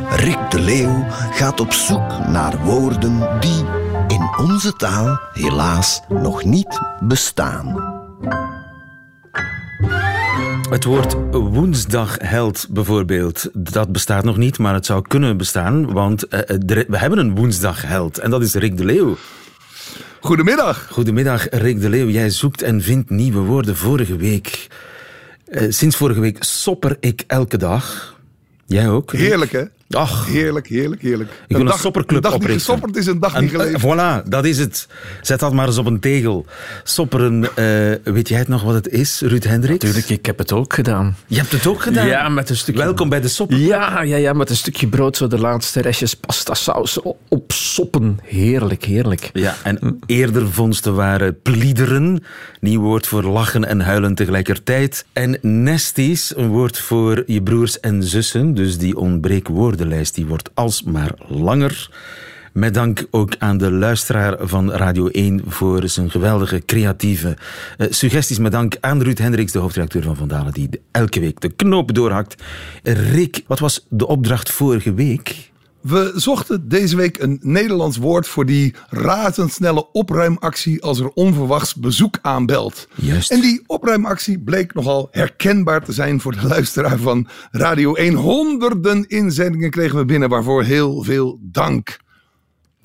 Rick 0.10 0.52
de 0.52 0.60
Leeuw 0.60 1.06
gaat 1.10 1.60
op 1.60 1.74
zoek 1.74 2.28
naar 2.28 2.58
woorden 2.64 3.40
die 3.40 3.66
in 4.08 4.30
onze 4.38 4.74
taal 4.74 5.20
helaas 5.34 6.02
nog 6.10 6.44
niet 6.44 6.80
bestaan. 7.00 7.97
Het 10.70 10.84
woord 10.84 11.14
woensdagheld 11.32 12.68
bijvoorbeeld, 12.70 13.50
dat 13.54 13.92
bestaat 13.92 14.24
nog 14.24 14.38
niet, 14.38 14.58
maar 14.58 14.74
het 14.74 14.86
zou 14.86 15.02
kunnen 15.08 15.38
bestaan, 15.38 15.92
want 15.94 16.28
eh, 16.28 16.40
er- 16.78 16.86
we 16.88 16.98
hebben 16.98 17.20
een 17.20 17.36
woensdagheld 17.36 18.18
en 18.18 18.30
dat 18.30 18.42
is 18.42 18.54
Rick 18.54 18.78
de 18.78 18.86
Leeuw. 18.86 19.18
Goedemiddag. 20.20 20.88
Goedemiddag, 20.92 21.48
Rick 21.50 21.82
de 21.82 21.90
Leeuw. 21.90 22.08
Jij 22.10 22.30
zoekt 22.30 22.62
en 22.62 22.82
vindt 22.82 23.10
nieuwe 23.10 23.40
woorden. 23.40 23.76
Vorige 23.78 24.16
week, 24.16 24.68
eh, 25.46 25.66
sinds 25.70 25.96
vorige 25.96 26.20
week, 26.20 26.44
sopper 26.44 26.98
ik 27.00 27.24
elke 27.28 27.58
dag. 27.58 28.16
Jij 28.66 28.90
ook? 28.90 29.12
Rick? 29.12 29.22
Heerlijk, 29.22 29.52
hè? 29.52 29.64
Ach, 29.90 30.26
Heerlijk, 30.26 30.68
heerlijk, 30.68 31.02
heerlijk. 31.02 31.30
ik 31.48 31.58
wil 31.58 31.66
een, 31.68 31.78
sopperclub 31.78 32.16
Een 32.18 32.22
dag 32.22 32.32
niet 32.40 32.42
oprichten. 32.42 32.66
gesopperd 32.74 32.96
is 32.98 33.06
een 33.06 33.20
dag 33.20 33.34
En, 33.34 33.42
niet 33.42 33.52
geleefd. 33.52 33.84
eh, 33.84 34.22
voilà, 34.24 34.28
dat 34.28 34.46
is 34.46 34.58
het. 34.60 34.88
Zet 35.22 35.40
dat 35.40 35.54
maar 35.54 35.68
eens 35.68 35.78
op 35.78 35.86
een 35.86 36.00
tegel. 36.00 36.46
Sopperen, 36.84 37.44
eh, 37.56 38.14
weet 38.14 38.30
jij 38.30 38.38
het 38.38 38.48
nog 38.48 38.64
wat 38.64 38.74
het 38.74 38.88
is, 38.88 39.22
Ruud 39.22 39.44
Hendricks? 39.44 39.80
Tuurlijk, 39.86 40.10
ik 40.10 40.26
heb 40.26 40.38
het 40.38 40.52
ook 40.52 40.74
gedaan. 40.74 41.16
Je 41.28 41.38
hebt 41.38 41.52
het 41.52 41.68
ook 41.68 41.82
gedaan? 41.82 42.08
Ja, 42.08 42.30
met 42.30 42.50
een 42.50 42.56
stukje... 42.56 42.82
Welkom 42.82 43.10
bij 43.10 43.22
de 43.22 43.28
sopper. 43.28 43.58
Ja, 43.58 44.02
ja, 44.02 44.16
ja, 44.18 44.34
met 44.34 44.50
een 44.50 44.56
stukje 44.56 44.88
brood, 44.88 45.18
zo 45.18 45.28
de 45.28 45.40
laatste 45.40 45.82
restjes 45.82 46.14
pasta 46.14 46.54
saus 46.54 47.04
o- 47.04 47.18
op 47.28 47.52
soppen. 47.52 48.20
Heerlijk, 48.24 48.84
heerlijk. 48.84 49.30
Ja, 49.34 49.56
en 49.64 50.00
eerder 50.06 50.50
vondsten 50.52 50.96
waren 50.96 51.42
pliederen, 51.42 52.24
nieuw 52.60 52.82
woord 52.82 53.08
voor 53.08 53.24
lachen 53.24 53.66
en 53.66 53.82
huilen 53.82 54.16
tegelijkertijd. 54.16 55.06
En 55.14 55.38
nesties, 55.42 56.34
een 56.36 56.48
woord 56.48 56.80
voor 56.80 57.24
je 57.26 57.42
broers 57.44 57.80
en 57.80 58.04
zussen. 58.04 58.54
Dus 58.54 58.78
die 58.78 58.98
ontbreekwoordenlijst 59.78 60.16
die 60.16 60.26
wordt 60.26 60.50
alsmaar 60.54 61.12
langer. 61.28 61.90
Met 62.54 62.74
dank 62.74 63.08
ook 63.12 63.36
aan 63.38 63.58
de 63.58 63.72
luisteraar 63.72 64.36
van 64.40 64.72
Radio 64.72 65.08
1 65.08 65.42
voor 65.48 65.88
zijn 65.88 66.12
geweldige 66.12 66.64
creatieve 66.66 67.38
eh, 67.78 67.88
suggesties. 67.90 68.40
Met 68.40 68.52
dank 68.52 68.78
aan 68.80 69.02
Ruud 69.02 69.18
Hendricks, 69.18 69.52
de 69.52 69.60
hoofdredacteur 69.60 70.04
van 70.04 70.16
Vandalen, 70.16 70.54
die 70.54 70.70
elke 70.92 71.20
week 71.20 71.40
de 71.42 71.50
knoop 71.50 71.94
doorhakt. 71.94 72.44
Rick, 72.84 73.44
wat 73.48 73.60
was 73.60 73.86
de 73.90 74.08
opdracht 74.08 74.52
vorige 74.52 74.94
week? 74.94 75.47
We 75.88 76.12
zochten 76.16 76.70
deze 76.70 76.96
week 76.96 77.20
een 77.20 77.40
Nederlands 77.42 77.98
woord 77.98 78.28
voor 78.28 78.46
die 78.46 78.74
razendsnelle 78.90 79.92
opruimactie 79.92 80.84
als 80.84 81.00
er 81.00 81.10
onverwachts 81.10 81.76
bezoek 81.76 82.20
aanbelt. 82.22 82.88
Juist. 82.96 83.32
En 83.32 83.42
die 83.42 83.64
opruimactie 83.68 84.40
bleek 84.40 84.74
nogal 84.74 85.08
herkenbaar 85.12 85.84
te 85.84 85.92
zijn 85.92 86.22
voor 86.22 86.32
de 86.32 86.48
luisteraar 86.48 86.98
van 86.98 87.28
Radio 87.52 87.94
1. 87.94 88.14
Honderden 88.14 89.08
inzendingen 89.08 89.70
kregen 89.70 89.98
we 89.98 90.06
binnen, 90.06 90.30
waarvoor 90.30 90.64
heel 90.64 91.04
veel 91.04 91.40
dank. 91.42 91.98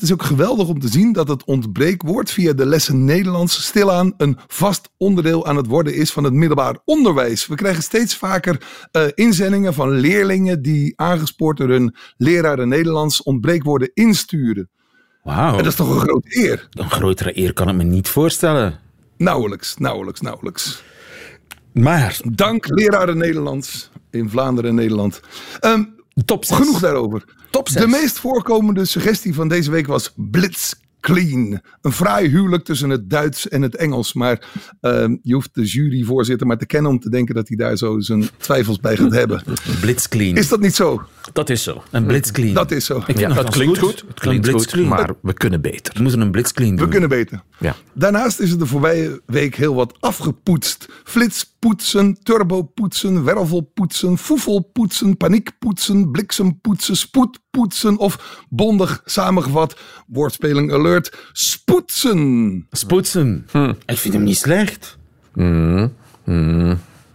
Het 0.03 0.11
is 0.11 0.17
ook 0.17 0.27
geweldig 0.27 0.69
om 0.69 0.81
te 0.81 0.89
zien 0.89 1.13
dat 1.13 1.29
het 1.29 1.45
ontbreekwoord 1.45 2.31
via 2.31 2.53
de 2.53 2.67
lessen 2.67 3.05
Nederlands 3.05 3.65
stilaan 3.65 4.15
een 4.17 4.39
vast 4.47 4.91
onderdeel 4.97 5.47
aan 5.47 5.57
het 5.57 5.67
worden 5.67 5.95
is 5.95 6.13
van 6.13 6.25
het 6.25 6.33
middelbaar 6.33 6.79
onderwijs. 6.85 7.47
We 7.47 7.55
krijgen 7.55 7.83
steeds 7.83 8.17
vaker 8.17 8.61
eh, 8.91 9.03
inzendingen 9.15 9.75
van 9.75 9.91
leerlingen 9.91 10.63
die 10.63 10.93
aangespoord 10.97 11.57
door 11.57 11.69
hun 11.69 11.95
leraren 12.17 12.69
Nederlands 12.69 13.23
ontbreekwoorden 13.23 13.91
insturen. 13.95 14.71
Wauw, 15.23 15.51
En 15.51 15.57
dat 15.57 15.67
is 15.67 15.75
toch 15.75 15.95
een 15.95 16.01
grote 16.01 16.37
eer? 16.39 16.69
een 16.71 16.91
grotere 16.91 17.39
eer 17.39 17.53
kan 17.53 17.69
ik 17.69 17.75
me 17.75 17.83
niet 17.83 18.09
voorstellen. 18.09 18.79
Nauwelijks, 19.17 19.77
nauwelijks, 19.77 20.21
nauwelijks. 20.21 20.83
Maar, 21.73 22.21
Dank 22.33 22.69
leraren 22.69 23.19
Nederlands 23.19 23.91
in 24.11 24.29
Vlaanderen 24.29 24.71
en 24.71 24.77
Nederland. 24.77 25.21
Ehm, 25.61 25.83
top 26.25 26.45
zes. 26.45 26.57
Genoeg 26.57 26.81
daarover. 26.81 27.25
Top. 27.51 27.69
De 27.69 27.87
meest 27.87 28.19
voorkomende 28.19 28.85
suggestie 28.85 29.35
van 29.35 29.49
deze 29.49 29.71
week 29.71 29.87
was 29.87 30.13
blitzclean. 30.17 31.61
Een 31.81 31.93
fraai 31.93 32.29
huwelijk 32.29 32.65
tussen 32.65 32.91
het 32.91 33.11
Duits 33.11 33.49
en 33.49 33.63
het 33.63 33.77
Engels. 33.77 34.13
Maar 34.13 34.45
ehm, 34.81 35.17
je 35.23 35.35
hoeft 35.35 35.51
de 35.53 35.65
juryvoorzitter 35.65 36.47
maar 36.47 36.59
te 36.59 36.67
kennen 36.67 36.91
om 36.91 37.01
te 37.01 37.11
denken 37.11 37.35
dat 37.35 37.49
hij 37.49 37.57
daar 37.57 37.77
zo 37.77 38.01
zijn 38.01 38.29
twijfels 38.37 38.81
bij 38.81 38.97
gaat 38.97 39.13
hebben. 39.13 39.43
Blitzclean. 39.81 40.37
Is 40.37 40.49
dat 40.49 40.61
niet 40.61 40.75
zo? 40.75 41.03
Dat 41.33 41.51
is 41.51 41.63
zo. 41.63 41.83
Een 41.91 42.07
blitzclean. 42.07 42.55
Dat 42.55 42.71
is 42.71 42.85
zo. 42.85 43.03
Ja, 43.15 43.29
dat 43.29 43.51
klinkt 43.51 43.79
goed. 43.79 44.05
Het 44.09 44.21
klinkt 44.21 44.47
een 44.47 44.53
goed, 44.53 44.63
blitzclean. 44.63 44.89
maar 44.89 45.15
we 45.23 45.33
kunnen 45.33 45.61
beter. 45.61 45.95
We 45.95 46.03
moeten 46.03 46.21
een 46.21 46.31
blitzclean 46.31 46.77
doen. 46.77 46.85
We 46.85 46.91
kunnen 46.91 47.09
beter. 47.09 47.43
Ja. 47.59 47.77
Daarnaast 47.93 48.41
is 48.41 48.51
er 48.51 48.59
de 48.59 48.67
voorbije 48.67 49.23
week 49.27 49.55
heel 49.55 49.75
wat 49.75 49.97
afgepoetst. 50.01 50.89
Flitspoetsen, 51.63 52.17
turbopoetsen, 52.23 53.25
wervelpoetsen, 53.25 54.19
foefelpoetsen, 54.19 55.17
paniekpoetsen, 55.17 56.11
bliksempoetsen, 56.11 56.97
spoedpoetsen 56.97 57.99
of 57.99 58.45
bondig 58.49 59.03
samengevat, 59.05 59.77
woordspeling 60.07 60.73
alert, 60.73 61.13
spoetsen. 61.33 62.67
Spoetsen. 62.71 63.47
Hm. 63.51 63.73
Ik 63.87 63.99
vind 63.99 64.15
hem 64.15 64.23
niet 64.23 64.37
slecht. 64.37 64.99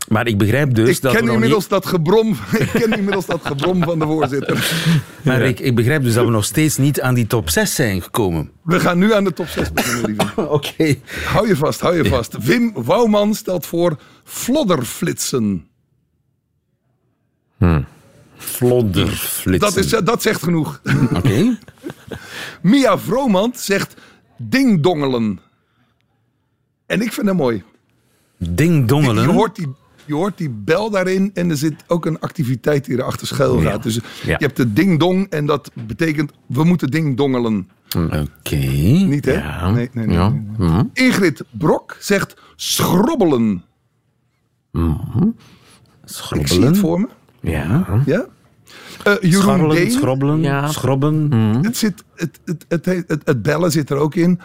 Maar 0.07 0.27
ik 0.27 0.37
begrijp 0.37 0.73
dus 0.73 0.89
Ik 0.89 1.01
dat 1.01 1.11
we 1.11 1.17
ken 1.17 1.25
nog 1.25 1.35
inmiddels 1.35 1.67
dat 1.67 1.85
gebrom. 1.85 2.37
Ik 2.59 2.69
ken 2.73 2.91
inmiddels 2.91 3.25
dat 3.25 3.39
gebrom 3.43 3.83
van 3.83 3.99
de 3.99 4.05
voorzitter. 4.05 4.53
niet... 4.55 5.01
Maar 5.23 5.41
ik, 5.41 5.59
ik 5.59 5.75
begrijp 5.75 6.03
dus 6.03 6.13
dat 6.13 6.25
we 6.25 6.31
nog 6.31 6.45
steeds 6.45 6.77
niet 6.77 7.01
aan 7.01 7.13
die 7.13 7.27
top 7.27 7.49
6 7.49 7.75
zijn 7.75 8.01
gekomen. 8.01 8.51
We 8.63 8.79
gaan 8.79 8.97
nu 8.97 9.13
aan 9.13 9.23
de 9.23 9.33
top 9.33 9.47
6 9.47 9.71
beginnen, 9.71 10.05
lieve. 10.05 10.49
Oké. 10.49 10.95
Hou 11.25 11.47
je 11.47 11.55
vast, 11.55 11.79
hou 11.79 11.95
je 12.03 12.05
vast. 12.05 12.37
Wim 12.37 12.71
Wouwman 12.73 13.33
stelt 13.33 13.65
voor 13.65 13.97
flodderflitsen. 14.23 15.67
Flodderflitsen. 18.37 19.59
Dat, 19.59 19.77
is, 19.77 19.89
dat 19.89 20.21
zegt 20.21 20.43
genoeg. 20.43 20.81
Oké. 21.13 21.57
Mia 22.61 22.97
Vromand 22.97 23.59
zegt 23.59 23.93
dingdongelen. 24.37 25.39
En 26.85 27.01
ik 27.01 27.13
vind 27.13 27.25
dat 27.25 27.35
mooi. 27.35 27.63
Dingdongelen. 28.37 29.23
Je 29.23 29.33
hoort, 29.33 29.55
die, 29.55 29.67
je 30.07 30.13
hoort 30.13 30.37
die 30.37 30.49
bel 30.49 30.89
daarin 30.89 31.31
en 31.33 31.49
er 31.49 31.57
zit 31.57 31.75
ook 31.87 32.05
een 32.05 32.19
activiteit 32.19 32.85
die 32.85 32.97
erachter 32.97 33.27
schuil 33.27 33.59
gaat. 33.61 33.83
Dus 33.83 33.95
Ja. 33.95 34.01
je 34.39 34.45
hebt 34.45 34.57
de 34.57 34.73
dingdong 34.73 35.29
en 35.29 35.45
dat 35.45 35.71
betekent 35.73 36.31
we 36.47 36.63
moeten 36.63 36.91
dingdongelen. 36.91 37.69
Oké. 37.97 38.55
Niet 38.55 39.25
hè? 39.25 39.31
Ja. 39.33 39.71
Nee, 39.71 39.89
nee, 39.93 40.05
nee, 40.05 40.15
Ja. 40.15 40.29
nee, 40.57 40.69
nee. 40.69 40.83
Ingrid 40.93 41.43
Brok 41.51 41.95
zegt 41.99 42.35
schrobbelen. 42.55 43.63
Ik 44.71 44.81
zie 44.81 45.33
het 46.01 46.11
Schrobbelen. 46.11 46.75
voor 46.75 46.99
me. 46.99 47.07
Ja. 47.41 48.01
Ja? 48.05 48.25
Eh 49.03 49.13
Jeroen 49.21 49.31
Scharrelen, 49.41 49.75
Deen. 49.75 49.91
schrobbelen, 49.91 50.41
Ja. 50.41 50.67
schrobben. 50.67 51.31
Het, 51.61 51.77
zit, 51.77 52.03
het, 52.15 52.39
het, 52.67 52.85
het, 52.85 53.21
het 53.25 53.41
bellen 53.41 53.71
zit 53.71 53.89
er 53.89 53.97
ook 53.97 54.15
in. 54.15 54.39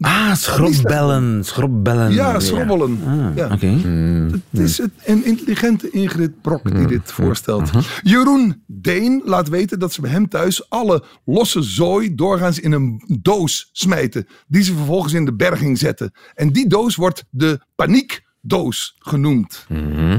Ah, 0.00 0.34
schrobbellen. 0.34 1.44
Schrobbellen. 1.44 2.12
Ja, 2.12 2.40
schrobbelen. 2.40 2.98
Ah, 3.06 3.36
Ja. 3.36 3.48
Oké. 3.52 3.66
Het 4.50 4.60
is 4.60 4.78
een 5.04 5.24
intelligente 5.24 5.90
Ingrid 5.90 6.40
Brok 6.42 6.62
Mm, 6.64 6.76
die 6.76 6.86
dit 6.86 7.12
voorstelt. 7.12 7.70
Jeroen 8.02 8.62
Deen 8.66 9.22
laat 9.24 9.48
weten 9.48 9.78
dat 9.78 9.92
ze 9.92 10.00
bij 10.00 10.10
hem 10.10 10.28
thuis 10.28 10.70
alle 10.70 11.04
losse 11.24 11.62
zooi 11.62 12.14
doorgaans 12.14 12.60
in 12.60 12.72
een 12.72 13.02
doos 13.22 13.68
smijten. 13.72 14.26
Die 14.46 14.62
ze 14.62 14.74
vervolgens 14.74 15.12
in 15.12 15.24
de 15.24 15.34
berging 15.34 15.78
zetten. 15.78 16.12
En 16.34 16.52
die 16.52 16.68
doos 16.68 16.96
wordt 16.96 17.24
de 17.30 17.60
paniekdoos 17.74 18.94
genoemd. 18.98 19.66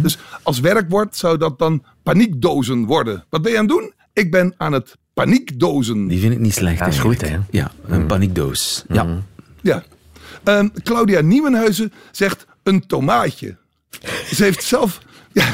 Dus 0.01 0.17
als 0.43 0.59
werkwoord 0.59 1.15
zou 1.15 1.37
dat 1.37 1.59
dan 1.59 1.83
paniekdozen 2.03 2.85
worden. 2.85 3.25
Wat 3.29 3.41
ben 3.41 3.51
je 3.51 3.57
aan 3.57 3.65
het 3.67 3.73
doen? 3.77 3.93
Ik 4.13 4.31
ben 4.31 4.53
aan 4.57 4.73
het 4.73 4.95
paniekdozen. 5.13 6.07
Die 6.07 6.19
vind 6.19 6.33
ik 6.33 6.39
niet 6.39 6.53
slecht. 6.53 6.79
Dat 6.79 6.87
is 6.87 6.99
goed, 6.99 7.21
hè? 7.29 7.37
Ja, 7.49 7.71
een 7.87 8.05
paniekdoos. 8.05 8.85
Ja. 8.87 9.23
Ja. 9.65 9.83
Ehm, 10.43 10.67
Claudia 10.83 11.21
Nieuwenhuizen 11.21 11.93
zegt 12.11 12.45
een 12.63 12.87
tomaatje. 12.87 13.57
Ze 14.33 14.43
heeft 14.43 14.63
zelf... 14.63 14.99
Ja, 15.33 15.47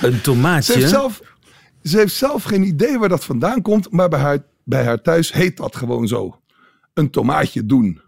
Een 0.00 0.12
ze, 0.12 0.20
tomaatje. 0.20 0.72
heeft 0.72 0.88
zelf, 0.88 1.20
ze 1.82 1.96
heeft 1.96 2.14
zelf 2.14 2.42
geen 2.42 2.62
idee 2.62 2.98
waar 2.98 3.08
dat 3.08 3.24
vandaan 3.24 3.62
komt, 3.62 3.90
maar 3.90 4.08
bij 4.08 4.18
haar, 4.20 4.38
bij 4.64 4.84
haar 4.84 5.02
thuis 5.02 5.32
heet 5.32 5.56
dat 5.56 5.76
gewoon 5.76 6.08
zo. 6.08 6.40
Een 6.94 7.10
tomaatje 7.10 7.66
doen. 7.66 8.00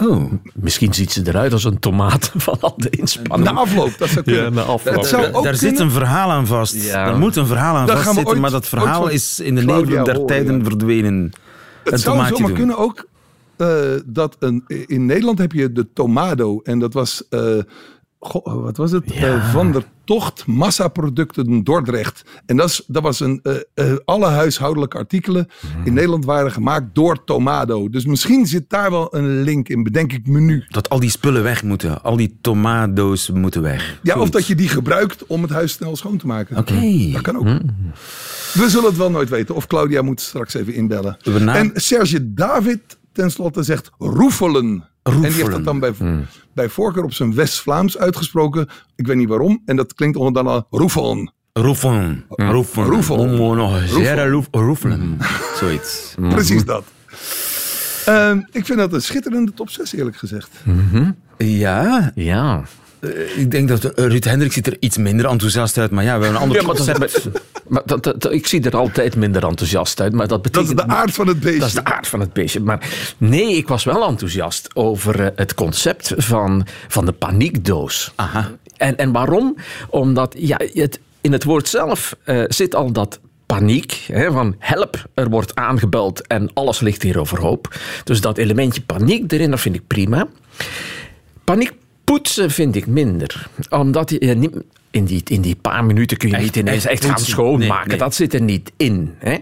Oh, 0.00 0.32
Misschien 0.54 0.94
ziet 0.94 1.12
ze 1.12 1.22
eruit 1.26 1.52
als 1.52 1.64
een 1.64 1.78
tomaat 1.78 2.30
van 2.36 2.60
al 2.60 2.74
de 2.76 2.90
inspanning. 2.90 3.50
Na 3.50 3.60
afloop, 3.60 3.98
dat 3.98 4.08
zou 4.08 4.24
kunnen. 4.24 4.42
Ja, 4.42 4.48
na 4.50 4.62
afloop. 4.62 4.94
Het 4.94 5.06
zou 5.06 5.32
ook 5.32 5.44
daar 5.44 5.54
zit 5.54 5.78
een 5.78 5.90
verhaal 5.90 6.30
aan 6.30 6.46
vast. 6.46 6.74
Ja. 6.74 7.04
Daar 7.04 7.18
moet 7.18 7.36
een 7.36 7.46
verhaal 7.46 7.76
aan 7.76 7.86
vastzitten, 7.86 8.26
ooit- 8.26 8.38
maar 8.40 8.50
dat 8.50 8.68
verhaal 8.68 9.08
is 9.08 9.40
in 9.40 9.54
de 9.54 9.62
nevel 9.64 10.04
der 10.04 10.14
horen, 10.14 10.26
tijden 10.26 10.58
ja. 10.58 10.64
verdwenen. 10.64 11.32
Het 11.84 11.92
een 11.92 11.98
zou 11.98 12.16
tomaatje 12.16 12.34
zomaar 12.36 12.48
doen. 12.48 12.58
kunnen 12.58 12.76
ook 12.78 13.08
eh, 13.60 13.80
dat 14.06 14.36
een, 14.38 14.64
in 14.86 15.06
Nederland 15.06 15.38
heb 15.38 15.52
je 15.52 15.72
de 15.72 15.92
Tomado. 15.92 16.60
En 16.62 16.78
dat 16.78 16.92
was, 16.92 17.22
goh, 18.20 18.62
wat 18.62 18.76
was 18.76 18.90
het? 18.92 19.14
Ja. 19.14 19.34
Eh, 19.34 19.52
van 19.52 19.72
der 19.72 19.84
Tocht 20.04 20.46
Massaproducten 20.46 21.64
Dordrecht. 21.64 22.22
En 22.46 22.56
dat, 22.56 22.68
is, 22.68 22.84
dat 22.86 23.02
was 23.02 23.20
een, 23.20 23.42
alle 24.04 24.26
huishoudelijke 24.26 24.96
artikelen 24.98 25.48
Mhm. 25.76 25.86
in 25.86 25.92
Nederland 25.94 26.24
waren 26.24 26.52
gemaakt 26.52 26.94
door 26.94 27.24
Tomado. 27.24 27.88
Dus 27.88 28.06
misschien 28.06 28.46
zit 28.46 28.64
daar 28.70 28.90
wel 28.90 29.14
een 29.16 29.42
link 29.42 29.68
in, 29.68 29.82
bedenk 29.82 30.12
ik 30.12 30.26
me 30.26 30.40
nu. 30.40 30.64
Dat 30.68 30.88
al 30.88 31.00
die 31.00 31.10
spullen 31.10 31.42
weg 31.42 31.62
moeten. 31.62 32.02
Al 32.02 32.16
die 32.16 32.38
tomado's 32.40 33.30
moeten 33.30 33.62
weg. 33.62 33.98
Ja, 34.02 34.18
of 34.20 34.30
dat 34.30 34.46
je 34.46 34.54
die 34.54 34.68
gebruikt 34.68 35.26
om 35.26 35.42
het 35.42 35.50
huis 35.50 35.72
snel 35.72 35.96
schoon 35.96 36.16
te 36.16 36.26
maken. 36.26 36.56
Oké. 36.56 37.10
Dat 37.12 37.22
kan 37.22 37.36
ook. 37.36 37.44
We 38.52 38.68
zullen 38.68 38.88
het 38.88 38.96
wel 38.96 39.10
nooit 39.10 39.28
weten. 39.28 39.54
Of 39.54 39.66
Claudia 39.66 40.02
moet 40.02 40.20
straks 40.20 40.54
even 40.54 40.74
inbellen. 40.74 41.16
En 41.46 41.70
Serge 41.74 42.34
David 42.34 42.80
tenslotte 43.12 43.62
zegt 43.62 43.90
roefelen. 43.98 44.84
En 45.02 45.12
die 45.20 45.30
heeft 45.30 45.50
dat 45.50 45.64
dan 45.64 45.78
bij, 45.80 45.92
bij 46.54 46.68
voorkeur 46.68 47.02
op 47.04 47.12
zijn 47.12 47.34
West-Vlaams 47.34 47.98
uitgesproken. 47.98 48.68
Ik 48.96 49.06
weet 49.06 49.16
niet 49.16 49.28
waarom. 49.28 49.62
En 49.64 49.76
dat 49.76 49.94
klinkt 49.94 50.16
onder 50.16 50.32
dan 50.44 50.52
al 50.52 50.66
roefelen. 50.70 51.32
Roefelen. 51.52 52.24
Roefelen. 52.28 52.86
Roefelen. 52.88 53.40
Oh, 53.40 53.56
nog 53.56 53.88
zeer 53.88 54.28
roef- 54.30 54.48
roefelen. 54.50 55.18
Zoiets. 55.56 56.14
Precies 56.34 56.64
dat. 56.64 56.84
Ehm, 58.06 58.40
ik 58.50 58.66
vind 58.66 58.78
dat 58.78 58.92
een 58.92 59.02
schitterende 59.02 59.52
top 59.54 59.70
6 59.70 59.92
eerlijk 59.92 60.16
gezegd. 60.16 60.50
Ja, 61.38 62.12
Ja. 62.14 62.62
Eh, 63.00 63.38
ik 63.38 63.50
denk 63.50 63.68
dat 63.68 63.84
eh, 63.84 64.06
Ruud 64.06 64.24
Hendrik 64.24 64.52
ziet 64.52 64.66
er 64.66 64.76
iets 64.80 64.96
minder 64.96 65.26
enthousiast 65.26 65.78
uit. 65.78 65.90
Maar 65.90 66.04
ja, 66.04 66.18
we 66.18 66.24
hebben 66.24 66.42
een 66.42 66.48
ander 66.48 66.60
Ja, 66.60 66.66
maar, 66.66 66.76
dat, 66.76 66.98
maar, 66.98 67.10
maar 67.68 67.82
dat, 67.84 68.02
dat- 68.02 68.32
ik 68.32 68.46
zie 68.46 68.62
er 68.62 68.76
altijd 68.76 69.16
minder 69.16 69.44
enthousiast 69.46 70.00
uit. 70.00 70.12
Maar 70.12 70.28
dat 70.28 70.44
Dat 70.44 70.52
is 70.62 70.68
betekent 70.68 70.88
de 70.88 70.94
aard 70.96 71.14
van 71.14 71.26
het 71.26 71.40
beestje. 71.40 71.58
Dat 71.58 71.68
is 71.68 71.74
de 71.74 71.84
aard 71.84 72.08
van 72.08 72.20
het 72.20 72.32
beestje. 72.32 72.60
Maar 72.60 72.88
nee, 73.18 73.56
ik 73.56 73.68
was 73.68 73.84
wel 73.84 74.06
enthousiast 74.08 74.68
over 74.74 75.20
eh, 75.20 75.28
het 75.34 75.54
concept 75.54 76.12
van, 76.16 76.66
van 76.88 77.04
de 77.06 77.12
paniekdoos. 77.12 78.12
Aha. 78.14 78.50
En, 78.76 78.96
en 78.96 79.12
waarom? 79.12 79.56
Omdat 79.88 80.34
ja, 80.38 80.60
het, 80.72 81.00
in 81.20 81.32
het 81.32 81.44
woord 81.44 81.68
zelf 81.68 82.16
zit 82.48 82.74
al 82.74 82.92
dat 82.92 83.20
paniek. 83.46 83.92
Hè, 84.12 84.32
van 84.32 84.54
help, 84.58 85.04
er 85.14 85.28
wordt 85.30 85.54
aangebeld 85.54 86.26
en 86.26 86.50
alles 86.54 86.80
ligt 86.80 87.02
hier 87.02 87.18
overhoop. 87.20 87.74
Dus 88.04 88.20
dat 88.20 88.38
elementje 88.38 88.80
paniek 88.82 89.32
erin, 89.32 89.50
dat 89.50 89.60
vind 89.60 89.74
ik 89.74 89.86
prima. 89.86 90.26
Paniek 91.44 91.72
poetsen 92.10 92.50
vind 92.50 92.76
ik 92.76 92.86
minder. 92.86 93.48
Omdat 93.68 94.10
je 94.10 94.18
eh, 94.18 94.36
niet... 94.36 94.56
In 94.90 95.04
die, 95.04 95.22
in 95.24 95.40
die 95.40 95.56
paar 95.56 95.84
minuten 95.84 96.16
kun 96.16 96.28
je 96.28 96.34
Echt- 96.34 96.44
niet 96.44 96.56
ineens 96.56 96.84
echt 96.84 97.02
echt 97.02 97.10
gaan 97.10 97.18
schoonmaken. 97.24 97.76
Nee, 97.78 97.86
nee. 97.86 97.98
Dat 97.98 98.14
zit 98.14 98.34
er 98.34 98.40
niet 98.42 98.72
in. 98.76 99.14
Hè? 99.18 99.36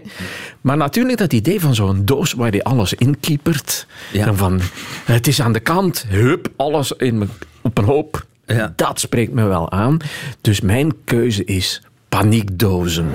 Maar 0.61 0.77
natuurlijk 0.77 1.17
dat 1.17 1.33
idee 1.33 1.59
van 1.59 1.75
zo'n 1.75 2.05
doos 2.05 2.33
waar 2.33 2.53
je 2.53 2.63
alles 2.63 2.93
in 2.93 3.19
kiepert. 3.19 3.87
Ja. 4.11 4.27
En 4.27 4.37
van, 4.37 4.59
het 5.05 5.27
is 5.27 5.41
aan 5.41 5.51
de 5.53 5.59
kant, 5.59 6.05
hup, 6.07 6.49
alles 6.55 6.91
in, 6.91 7.29
op 7.61 7.77
een 7.77 7.83
hoop. 7.85 8.25
Ja. 8.45 8.73
Dat 8.75 8.99
spreekt 8.99 9.33
me 9.33 9.43
wel 9.43 9.71
aan. 9.71 9.97
Dus 10.41 10.61
mijn 10.61 10.93
keuze 11.03 11.43
is 11.43 11.81
paniekdozen. 12.09 13.07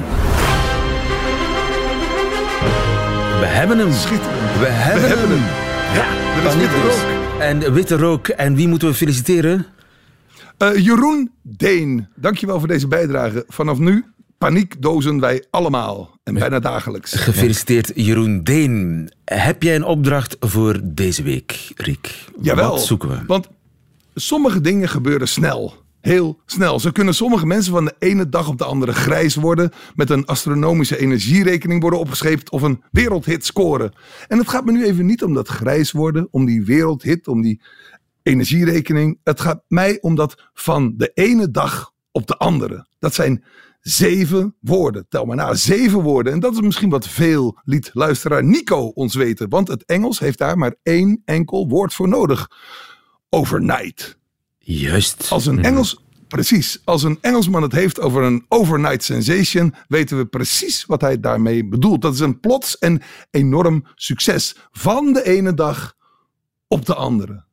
We 3.41 3.47
hebben 3.47 3.79
hem. 3.79 3.93
Schitterend. 3.93 4.59
We 4.59 4.67
hebben, 4.67 5.03
We 5.03 5.09
hebben 5.09 5.29
hem. 5.29 5.39
hem. 5.41 6.43
Er 6.43 6.47
is 6.49 6.53
Paniekdoos. 6.55 7.14
En 7.45 7.73
witte 7.73 7.97
rook. 7.97 8.29
En 8.29 8.55
wie 8.55 8.69
moeten 8.69 8.89
we 8.89 8.95
feliciteren? 8.95 9.67
Eh, 10.59 10.77
Jeroen 10.77 11.31
Deen, 11.43 12.09
dankjewel 12.15 12.59
voor 12.59 12.69
deze 12.69 12.89
bijdrage. 12.89 13.45
Vanaf 13.49 13.79
nu 13.79 14.05
paniekdozen 14.39 15.21
wij 15.21 15.45
allemaal. 15.51 16.19
En 16.23 16.35
bijna 16.35 16.59
dagelijks. 16.59 17.13
Gefeliciteerd 17.15 17.93
Jeroen 17.95 18.43
Deen. 18.43 19.11
Heb 19.25 19.63
jij 19.63 19.75
een 19.75 19.85
opdracht 19.85 20.37
voor 20.41 20.81
deze 20.85 21.23
week, 21.23 21.73
Riek? 21.77 22.25
Jawel. 22.43 22.71
Wat 22.71 22.85
zoeken 22.85 23.09
we? 23.09 23.19
Want 23.27 23.49
sommige 24.15 24.61
dingen 24.61 24.89
gebeuren 24.89 25.29
snel. 25.29 25.84
Heel 26.05 26.41
snel. 26.47 26.81
Zo 26.81 26.91
kunnen 26.91 27.15
sommige 27.15 27.47
mensen 27.47 27.73
van 27.73 27.85
de 27.85 27.95
ene 27.99 28.29
dag 28.29 28.49
op 28.49 28.59
de 28.59 28.65
andere 28.65 28.93
grijs 28.93 29.35
worden. 29.35 29.71
Met 29.95 30.11
een 30.11 30.27
astronomische 30.27 30.99
energierekening 30.99 31.81
worden 31.81 31.99
opgescheept. 31.99 32.51
Of 32.51 32.63
een 32.63 32.83
wereldhit 32.91 33.45
scoren. 33.45 33.93
En 34.29 34.39
het 34.39 34.49
gaat 34.49 34.65
me 34.65 34.73
nu 34.73 34.85
even 34.85 35.07
niet 35.07 35.23
om 35.23 35.35
dat 35.35 35.49
grijs 35.49 35.93
worden. 35.93 36.29
Om 36.31 36.45
die 36.45 36.65
wereldhit. 36.65 37.29
Om 37.29 37.43
die 37.43 37.61
energierekening. 38.23 39.19
Het 39.23 39.41
gaat 39.41 39.65
mij 39.69 39.99
om 40.01 40.15
dat 40.15 40.51
van 40.53 40.95
de 40.97 41.11
ene 41.15 41.51
dag 41.51 41.93
op 42.13 42.27
de 42.27 42.37
andere. 42.37 42.87
Dat 42.99 43.15
zijn 43.15 43.45
zeven 43.81 44.57
woorden. 44.61 45.07
Tel 45.09 45.25
maar 45.25 45.37
na, 45.37 45.55
zeven 45.55 46.01
woorden. 46.03 46.33
En 46.33 46.41
dat 46.41 46.53
is 46.53 46.61
misschien 46.61 46.91
wat 46.91 47.09
veel, 47.09 47.59
liet 47.65 47.91
luisteraar 47.93 48.45
Nico 48.45 48.87
ons 48.87 49.15
weten. 49.15 49.49
Want 49.49 49.69
het 49.69 49.85
Engels 49.85 50.19
heeft 50.19 50.39
daar 50.39 50.59
maar 50.59 50.75
één 50.83 51.23
enkel 51.25 51.69
woord 51.69 51.95
voor 51.95 52.09
nodig. 52.09 52.49
Overnight. 53.29 54.23
Juist. 54.65 55.27
Als 55.31 55.47
een 55.47 55.65
Engels... 55.65 56.03
Precies. 56.29 56.81
Als 56.85 57.03
een 57.03 57.19
Engelsman 57.21 57.63
het 57.63 57.73
heeft 57.73 58.01
over 58.01 58.23
een 58.23 58.45
overnight 58.49 59.05
sensation, 59.05 59.75
weten 59.89 60.17
we 60.17 60.27
precies 60.27 60.85
wat 60.85 61.01
hij 61.01 61.21
daarmee 61.21 61.69
bedoelt. 61.69 62.03
Dat 62.03 62.15
is 62.15 62.21
een 62.21 62.41
plots 62.41 62.79
en 62.79 63.03
enorm 63.31 63.87
succes. 63.95 64.57
Van 64.73 65.13
de 65.13 65.25
ene 65.25 65.55
dag 65.55 65.95
op 66.69 66.87
de 66.87 66.95
andere. 66.95 67.45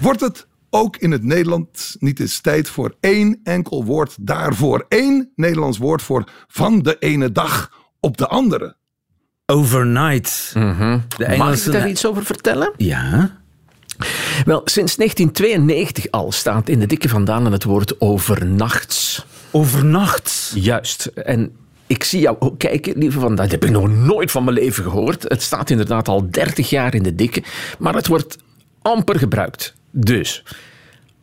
Wordt 0.00 0.20
het 0.20 0.46
ook 0.70 0.96
in 0.96 1.10
het 1.10 1.22
Nederlands 1.22 1.96
niet 1.98 2.20
eens 2.20 2.40
tijd 2.40 2.68
voor 2.68 2.96
één 3.00 3.40
enkel 3.42 3.84
woord 3.84 4.16
daarvoor? 4.20 4.86
Eén 4.88 5.32
Nederlands 5.34 5.78
woord 5.78 6.02
voor 6.02 6.28
van 6.46 6.78
de 6.78 6.98
ene 6.98 7.32
dag 7.32 7.70
op 8.00 8.16
de 8.16 8.26
andere. 8.26 8.76
Overnight. 9.46 10.50
De 10.52 10.60
Mag 10.60 11.02
ik 11.18 11.26
Engelsen... 11.26 11.72
daar 11.72 11.88
iets 11.88 12.06
over 12.06 12.24
vertellen? 12.24 12.72
Ja. 12.76 13.42
Wel, 14.44 14.60
sinds 14.64 14.96
1992 14.96 16.10
al 16.10 16.32
staat 16.32 16.68
in 16.68 16.78
de 16.78 16.86
dikke 16.86 17.08
vandaan 17.08 17.52
het 17.52 17.64
woord 17.64 18.00
overnachts. 18.00 19.26
Overnacht. 19.50 20.52
Juist. 20.54 21.06
En 21.06 21.52
ik 21.86 22.04
zie 22.04 22.20
jou 22.20 22.36
ook 22.38 22.58
kijken, 22.58 22.98
lieve 22.98 23.18
van, 23.18 23.34
dat 23.34 23.50
heb 23.50 23.64
ik 23.64 23.70
nog 23.70 23.88
nooit 23.88 24.30
van 24.30 24.44
mijn 24.44 24.56
leven 24.56 24.84
gehoord. 24.84 25.22
Het 25.22 25.42
staat 25.42 25.70
inderdaad 25.70 26.08
al 26.08 26.30
30 26.30 26.70
jaar 26.70 26.94
in 26.94 27.02
de 27.02 27.14
dikke, 27.14 27.42
maar 27.78 27.94
het 27.94 28.06
wordt 28.06 28.38
amper 28.82 29.18
gebruikt. 29.18 29.74
Dus, 29.90 30.42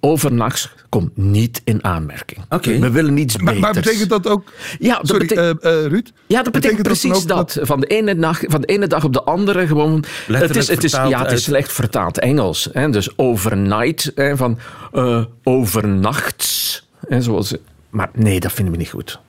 overnachts 0.01 0.69
komt 0.89 1.17
niet 1.17 1.61
in 1.63 1.83
aanmerking. 1.83 2.45
Oké. 2.49 2.79
We 2.79 2.89
willen 2.89 3.13
niets 3.13 3.37
Maar, 3.37 3.53
maar 3.59 3.73
beters. 3.73 3.85
betekent 3.85 4.09
dat 4.09 4.27
ook... 4.27 4.51
Ja, 4.79 4.97
dat 4.97 5.07
Sorry, 5.07 5.27
betekent- 5.27 5.61
eh, 5.61 5.83
eh, 5.83 5.91
Ruud? 5.91 6.11
Ja, 6.27 6.43
dat 6.43 6.53
betekent, 6.53 6.81
precies 6.81 7.25
dat. 7.25 7.57
Van, 7.61 7.79
de 7.79 7.85
ene 7.87 8.13
nacht, 8.13 8.45
van 8.47 8.61
de 8.61 8.67
ene 8.67 8.87
dag 8.87 9.03
op 9.03 9.13
de 9.13 9.23
andere 9.23 9.67
gewoon. 9.67 10.03
Het 10.27 10.55
is, 10.55 10.67
het 10.67 10.83
is, 10.83 10.91
vertaald 10.91 11.11
ja, 11.11 11.21
het 11.23 11.31
is 11.31 11.43
slecht 11.43 11.71
vertaald 11.71 12.19
Engels. 12.19 12.69
Hè? 12.71 12.89
Dus 12.89 13.17
overnight, 13.17 14.11
hè, 14.15 14.37
van 14.37 14.59
eh, 14.91 15.23
overnachts. 15.43 16.87
Hè, 17.07 17.21
zoals, 17.21 17.55
maar 17.89 18.09
nee, 18.13 18.39
dat 18.39 18.51
vinden 18.51 18.73
we 18.73 18.79
niet 18.79 18.89
goed. 18.89 19.19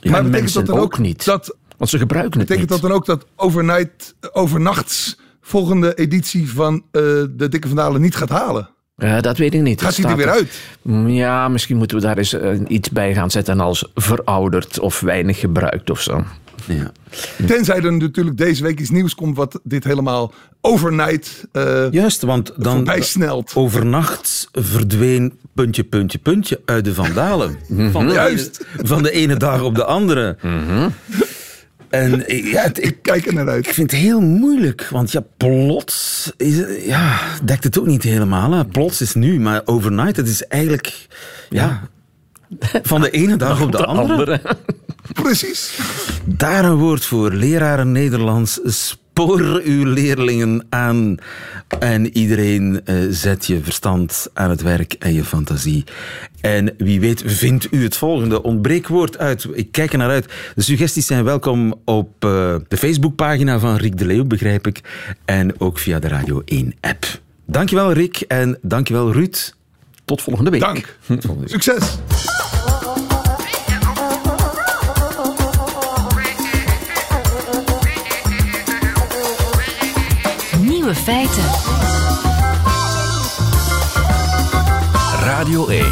Ja, 0.00 0.10
maar 0.10 0.24
betekent 0.24 0.52
dat 0.54 0.66
dan 0.66 0.78
ook, 0.78 0.98
niet. 0.98 1.24
dat 1.24 1.56
Want 1.76 1.90
ze 1.90 1.98
gebruiken 1.98 2.38
het 2.38 2.48
Betekent 2.48 2.70
niet. 2.70 2.80
dat 2.80 2.90
dan 2.90 2.98
ook 2.98 3.06
dat 3.06 3.26
overnight, 3.36 4.14
overnachts 4.32 5.18
volgende 5.40 5.94
editie 5.94 6.50
van 6.52 6.74
eh, 6.90 7.02
de 7.30 7.46
Dikke 7.48 7.68
Vandalen 7.68 8.00
niet 8.00 8.16
gaat 8.16 8.28
halen? 8.28 8.68
Eh, 8.96 9.20
dat 9.20 9.38
weet 9.38 9.54
ik 9.54 9.60
niet. 9.62 9.80
Gaat 9.82 9.96
Het 9.96 10.02
hij 10.04 10.10
er 10.12 10.16
weer 10.18 10.30
uit? 10.30 10.60
Mm, 10.82 11.08
Ja, 11.08 11.48
misschien 11.48 11.76
moeten 11.76 11.96
we 11.96 12.02
daar 12.02 12.18
eens 12.18 12.32
eh, 12.32 12.50
iets 12.66 12.90
bij 12.90 13.14
gaan 13.14 13.30
zetten 13.30 13.60
als 13.60 13.88
verouderd 13.94 14.78
of 14.80 15.00
weinig 15.00 15.38
gebruikt 15.38 15.90
of 15.90 16.00
zo. 16.00 16.24
Ja. 16.66 16.92
Tenzij 17.46 17.76
er 17.82 17.92
natuurlijk 17.92 18.36
deze 18.36 18.62
week 18.62 18.80
iets 18.80 18.90
nieuws 18.90 19.14
komt 19.14 19.36
wat 19.36 19.60
dit 19.62 19.84
helemaal 19.84 20.32
overnight 20.60 21.44
eh 21.52 21.86
Juist, 21.90 22.22
want 22.22 22.52
dan 22.56 22.90
snelt. 22.98 23.52
overnacht 23.54 24.48
verdween 24.52 25.32
puntje, 25.54 25.84
puntje, 25.84 26.18
puntje 26.18 26.60
uit 26.64 26.84
de 26.84 26.94
vandalen. 26.94 27.56
Van 27.90 28.06
de, 28.06 28.12
Juist. 28.12 28.66
Ene, 28.76 28.86
van 28.88 29.02
de 29.02 29.10
ene 29.10 29.36
dag 29.36 29.62
op 29.62 29.74
de 29.74 29.84
andere. 29.84 30.36
En 31.92 32.24
ja, 32.26 32.62
het- 32.62 32.78
ik, 32.78 32.84
Ik 32.84 33.02
kijk 33.02 33.26
er 33.26 33.34
naar 33.34 33.48
uit. 33.48 33.66
ik 33.66 33.74
vind 33.74 33.90
het 33.90 34.00
heel 34.00 34.20
moeilijk, 34.20 34.86
want 34.90 35.12
ja, 35.12 35.22
plots 35.36 36.32
is, 36.36 36.56
het- 36.56 36.82
ja, 36.84 37.18
dekt 37.44 37.64
het 37.64 37.78
ook 37.78 37.86
niet 37.86 38.02
helemaal. 38.02 38.52
Hè. 38.52 38.64
Plots 38.64 39.00
is 39.00 39.14
nu, 39.14 39.40
maar 39.40 39.62
overnight, 39.64 40.16
het 40.16 40.28
is 40.28 40.46
eigenlijk 40.46 41.06
ja, 41.50 41.80
van 42.82 43.00
de 43.00 43.10
ene 43.10 43.36
dag 43.36 43.60
op 43.62 43.72
de, 43.72 43.84
andere. 43.84 44.40
Precies. 45.12 45.78
Daar 46.24 46.64
een 46.64 46.76
woord 46.76 47.04
voor. 47.04 47.30
Leraren 47.32 47.92
Nederlands 47.92 48.60
Spoor 49.14 49.60
uw 49.64 49.84
leerlingen 49.84 50.66
aan 50.68 51.16
en 51.78 52.16
iedereen 52.16 52.80
eh, 52.84 52.96
zet 53.10 53.46
je 53.46 53.60
verstand 53.62 54.30
aan 54.34 54.50
het 54.50 54.62
werk 54.62 54.92
en 54.92 55.14
je 55.14 55.24
fantasie. 55.24 55.84
En 56.40 56.74
wie 56.78 57.00
weet 57.00 57.22
vindt 57.26 57.68
u 57.70 57.82
het 57.82 57.96
volgende 57.96 58.42
ontbreekwoord 58.42 59.18
uit. 59.18 59.46
Ik 59.52 59.72
kijk 59.72 59.92
er 59.92 59.98
naar 59.98 60.10
uit. 60.10 60.32
De 60.54 60.62
suggesties 60.62 61.06
zijn 61.06 61.24
welkom 61.24 61.74
op 61.84 62.08
eh, 62.18 62.54
de 62.68 62.76
Facebookpagina 62.76 63.58
van 63.58 63.76
Rick 63.76 63.98
de 63.98 64.06
Leeuw, 64.06 64.24
begrijp 64.24 64.66
ik. 64.66 64.80
En 65.24 65.60
ook 65.60 65.78
via 65.78 65.98
de 65.98 66.08
Radio 66.08 66.42
1-app. 66.54 67.20
Dankjewel 67.46 67.92
Rick 67.92 68.20
en 68.20 68.58
dankjewel 68.62 69.12
Ruud. 69.12 69.54
Tot 70.04 70.22
volgende 70.22 70.50
week. 70.50 70.60
Dank. 70.60 70.96
Succes. 71.44 71.98
Nieuwe 80.92 81.04
feiten. 81.04 81.42
Radio 85.24 85.68
1. 85.68 85.84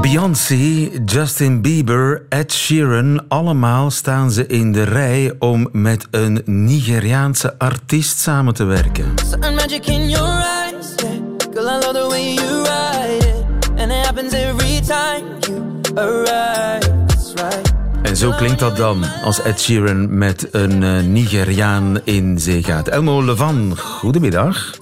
Beyoncé, 0.00 0.90
Justin 1.04 1.60
Bieber, 1.62 2.22
Ed 2.28 2.52
Sheeran, 2.52 3.24
allemaal 3.28 3.90
staan 3.90 4.30
ze 4.30 4.46
in 4.46 4.72
de 4.72 4.82
rij 4.82 5.32
om 5.38 5.68
met 5.72 6.06
een 6.10 6.42
Nigeriaanse 6.44 7.58
artiest 7.58 8.18
samen 8.18 8.54
te 8.54 8.64
werken. 8.64 9.14
Zo 18.20 18.30
klinkt 18.30 18.58
dat 18.58 18.76
dan 18.76 19.04
als 19.24 19.42
Ed 19.42 19.60
Sheeran 19.60 20.18
met 20.18 20.48
een 20.54 20.82
eh, 20.82 21.02
Nigeriaan 21.02 22.00
in 22.04 22.38
zee 22.38 22.62
gaat. 22.62 22.88
Elmo 22.88 23.24
Levan, 23.24 23.76
goedemiddag. 23.78 24.78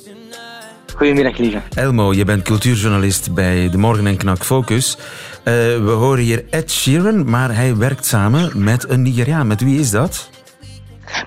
Goedemiddag, 0.97 1.39
lieve. 1.39 1.61
Elmo, 1.75 2.13
je 2.13 2.25
bent 2.25 2.43
cultuurjournalist 2.43 3.35
bij 3.35 3.71
De 3.71 3.79
Morgen 3.79 4.07
en 4.07 4.17
Knak 4.17 4.45
Focus. 4.45 4.97
Eh, 5.45 5.55
we 5.55 5.91
horen 5.91 6.25
hier 6.25 6.45
Ed 6.51 6.71
Sheeran, 6.71 7.31
maar 7.31 7.55
hij 7.55 7.77
werkt 7.77 8.07
samen 8.07 8.65
met 8.65 8.89
een 8.89 9.03
Nigeriaan. 9.03 9.47
Met 9.47 9.61
wie 9.61 9.81
is 9.81 9.91
dat? 9.91 10.31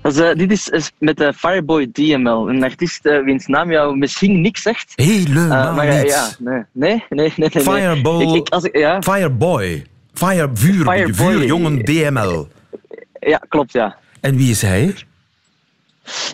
Dat 0.02 0.14
is, 0.14 0.20
eh, 0.20 0.36
dit 0.36 0.52
is, 0.52 0.70
is 0.70 0.92
met 0.98 1.18
de 1.18 1.34
Fireboy 1.34 1.90
DML, 1.92 2.50
een 2.50 2.64
artiest 2.64 3.02
wiens 3.26 3.46
naam 3.46 3.72
jou 3.72 3.98
misschien 3.98 4.42
niks 4.42 4.62
zegt. 4.62 4.94
Helemaal 4.96 5.74
maar 5.74 6.06
ja, 6.06 6.30
nee, 6.40 6.64
nee, 6.72 7.04
nee, 7.10 7.34
nee. 7.36 7.50
nee. 7.54 7.64
Fireball, 7.64 8.22
Ik, 8.22 8.36
ik, 8.36 8.50
als 8.50 8.64
ik, 8.64 8.78
ja, 8.78 9.02
Fireboy. 9.02 9.86
Fire, 10.22 10.50
vuur, 10.54 11.14
vuurjongen 11.16 11.86
DML. 11.86 12.48
ja, 13.20 13.38
klopt, 13.50 13.72
ja. 13.72 13.98
En 14.20 14.36
wie 14.36 14.50
is 14.50 14.62
hij? 14.62 14.94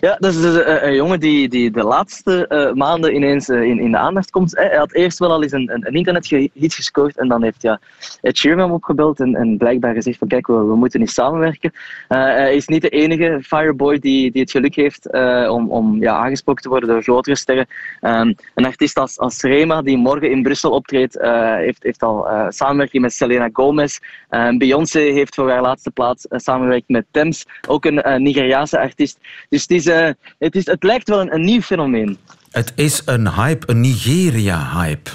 Ja, 0.00 0.16
dat 0.18 0.34
is 0.34 0.40
dus 0.40 0.54
een, 0.54 0.86
een 0.86 0.94
jongen 0.94 1.20
die, 1.20 1.48
die 1.48 1.70
de 1.70 1.82
laatste 1.82 2.46
eh, 2.46 2.72
maanden 2.72 3.14
ineens 3.14 3.48
eh, 3.48 3.62
in, 3.62 3.78
in 3.80 3.90
de 3.90 3.96
aandacht 3.96 4.30
komt. 4.30 4.56
Eh, 4.56 4.68
Hij 4.68 4.76
had 4.76 4.92
eerst 4.92 5.18
wel 5.18 5.30
al 5.32 5.42
eens 5.42 5.52
een, 5.52 5.72
een, 5.72 5.86
een 5.86 5.94
internethit 5.94 6.74
gescoord 6.74 7.16
en 7.18 7.28
dan 7.28 7.42
heeft 7.42 7.62
ja, 7.62 7.80
Ed 8.20 8.36
Sheeran 8.36 8.70
opgebeld 8.72 9.20
en, 9.20 9.34
en 9.34 9.56
blijkbaar 9.56 9.94
gezegd 9.94 10.18
van 10.18 10.28
kijk, 10.28 10.46
we, 10.46 10.54
we 10.54 10.76
moeten 10.76 11.00
eens 11.00 11.14
samenwerken. 11.14 11.72
Eh, 12.08 12.18
hij 12.18 12.54
is 12.54 12.66
niet 12.66 12.82
de 12.82 12.88
enige 12.88 13.38
Fireboy 13.42 13.98
die, 13.98 14.30
die 14.30 14.42
het 14.42 14.50
geluk 14.50 14.74
heeft 14.74 15.10
eh, 15.10 15.48
om, 15.52 15.70
om 15.70 16.00
ja, 16.00 16.16
aangesproken 16.16 16.62
te 16.62 16.68
worden 16.68 16.88
door 16.88 17.02
grotere 17.02 17.36
sterren. 17.36 17.66
Ehm, 18.00 18.32
een 18.54 18.66
artiest 18.66 18.98
als, 18.98 19.18
als 19.18 19.42
Rema, 19.42 19.82
die 19.82 19.96
morgen 19.96 20.30
in 20.30 20.42
Brussel 20.42 20.70
optreedt, 20.70 21.16
eh, 21.18 21.54
heeft, 21.54 21.82
heeft 21.82 22.02
al 22.02 22.28
eh, 22.28 22.46
samenwerking 22.48 23.02
met 23.02 23.12
Selena 23.12 23.48
Gomez. 23.52 23.98
Ehm, 24.28 24.58
Beyoncé 24.58 25.00
heeft 25.00 25.34
voor 25.34 25.50
haar 25.50 25.62
laatste 25.62 25.90
plaats 25.90 26.26
eh, 26.28 26.38
samengewerkt 26.38 26.88
met 26.88 27.06
Thames, 27.10 27.46
ook 27.68 27.84
een 27.84 28.02
eh, 28.02 28.18
Nigeriaanse 28.18 28.78
artiest. 28.78 29.18
Dus 29.48 29.57
het, 29.62 29.70
is, 29.70 29.86
eh, 29.86 30.10
het, 30.38 30.56
is, 30.56 30.66
het 30.66 30.82
lijkt 30.82 31.08
wel 31.08 31.20
een, 31.20 31.34
een 31.34 31.44
nieuw 31.44 31.60
fenomeen. 31.60 32.18
Het 32.50 32.72
is 32.74 33.02
een 33.04 33.32
hype, 33.32 33.70
een 33.70 33.80
Nigeria-hype. 33.80 35.10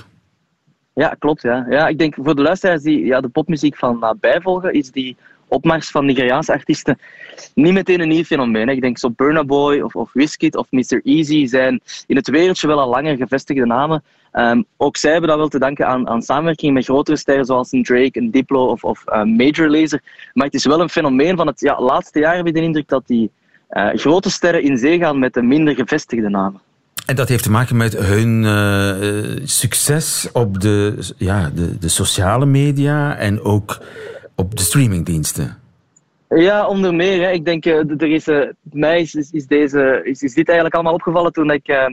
Ja, 0.94 1.16
klopt. 1.20 1.42
Ja. 1.42 1.66
Ja, 1.70 1.88
ik 1.88 1.98
denk 1.98 2.16
voor 2.22 2.36
de 2.36 2.42
luisteraars 2.42 2.82
die 2.82 3.06
ja, 3.06 3.22
de 3.22 3.30
popmuziek 3.30 3.78
van 3.78 4.00
nabij 4.00 4.42
volgen, 4.42 4.74
is 4.74 4.92
die 4.92 5.18
opmars 5.48 5.90
van 5.90 6.06
Nigeriaanse 6.06 6.52
artiesten 6.52 6.98
niet 7.54 7.74
meteen 7.74 8.02
een 8.02 8.08
nieuw 8.08 8.24
fenomeen. 8.24 8.70
Ik 8.70 8.82
denk 8.82 8.98
zo 8.98 9.10
Burna 9.10 9.44
Boy 9.44 9.80
of, 9.80 9.96
of 9.96 10.14
Wizkid 10.14 10.56
of 10.56 10.68
Mr. 10.70 11.02
Easy 11.04 11.46
zijn 11.46 11.82
in 12.08 12.16
het 12.16 12.30
wereldje 12.30 12.68
wel 12.68 12.80
al 12.80 12.90
langer 12.90 13.18
gevestigde 13.18 13.66
namen. 13.66 14.04
Ehm, 14.32 14.62
ook 14.78 14.98
zij 14.98 15.12
hebben 15.12 15.30
dat 15.30 15.38
wel 15.38 15.48
te 15.48 15.60
danken 15.60 15.88
aan, 15.88 16.10
aan 16.10 16.22
samenwerking 16.22 16.74
met 16.74 16.86
grotere 16.86 17.18
sterren 17.18 17.46
zoals 17.46 17.72
een 17.72 17.84
Drake, 17.84 18.20
een 18.20 18.32
Diplo 18.32 18.66
of, 18.66 18.84
of 18.84 19.06
eh, 19.06 19.24
Major 19.24 19.70
Lazer. 19.70 20.02
Maar 20.34 20.46
het 20.46 20.56
is 20.56 20.66
wel 20.66 20.82
een 20.82 20.90
fenomeen 20.90 21.38
van 21.38 21.48
het 21.48 21.60
ja, 21.60 21.82
laatste 21.82 22.20
jaar 22.20 22.36
heb 22.36 22.48
ik 22.48 22.54
de 22.54 22.62
indruk 22.62 22.88
dat 22.88 23.08
die 23.08 23.24
eh, 23.24 23.32
grote 23.96 24.30
sterren 24.30 24.64
in 24.64 24.78
zee 24.78 24.98
gaan 24.98 25.20
met 25.20 25.34
de 25.34 25.42
minder 25.42 25.76
gevestigde 25.76 26.30
namen. 26.30 26.62
En 27.06 27.16
dat 27.16 27.30
heeft 27.30 27.44
te 27.44 27.52
maken 27.52 27.78
met 27.78 27.98
hun 27.98 28.44
eh, 28.46 29.20
eh, 29.20 29.42
succes 29.44 30.30
op 30.34 30.60
de, 30.60 30.98
ja, 31.18 31.50
de, 31.56 31.78
de 31.78 31.88
sociale 31.88 32.46
media 32.46 33.16
en 33.16 33.42
ook 33.42 33.82
op 34.36 34.58
de 34.58 34.64
streamingdiensten. 34.64 35.58
Ja, 36.30 36.68
onder 36.68 36.96
meer. 36.96 37.22
Hè. 37.22 37.32
Ik 37.32 37.46
denk, 37.46 37.66
eh, 37.66 37.90
er 37.90 38.12
is, 38.12 38.28
eh, 38.28 38.50
mij 38.62 39.02
is, 39.02 39.32
deze, 39.48 40.02
is, 40.04 40.22
is 40.22 40.34
dit 40.34 40.46
eigenlijk 40.46 40.76
allemaal 40.76 40.94
opgevallen 40.94 41.34
toen 41.34 41.52
ik 41.52 41.68
eh, 41.68 41.86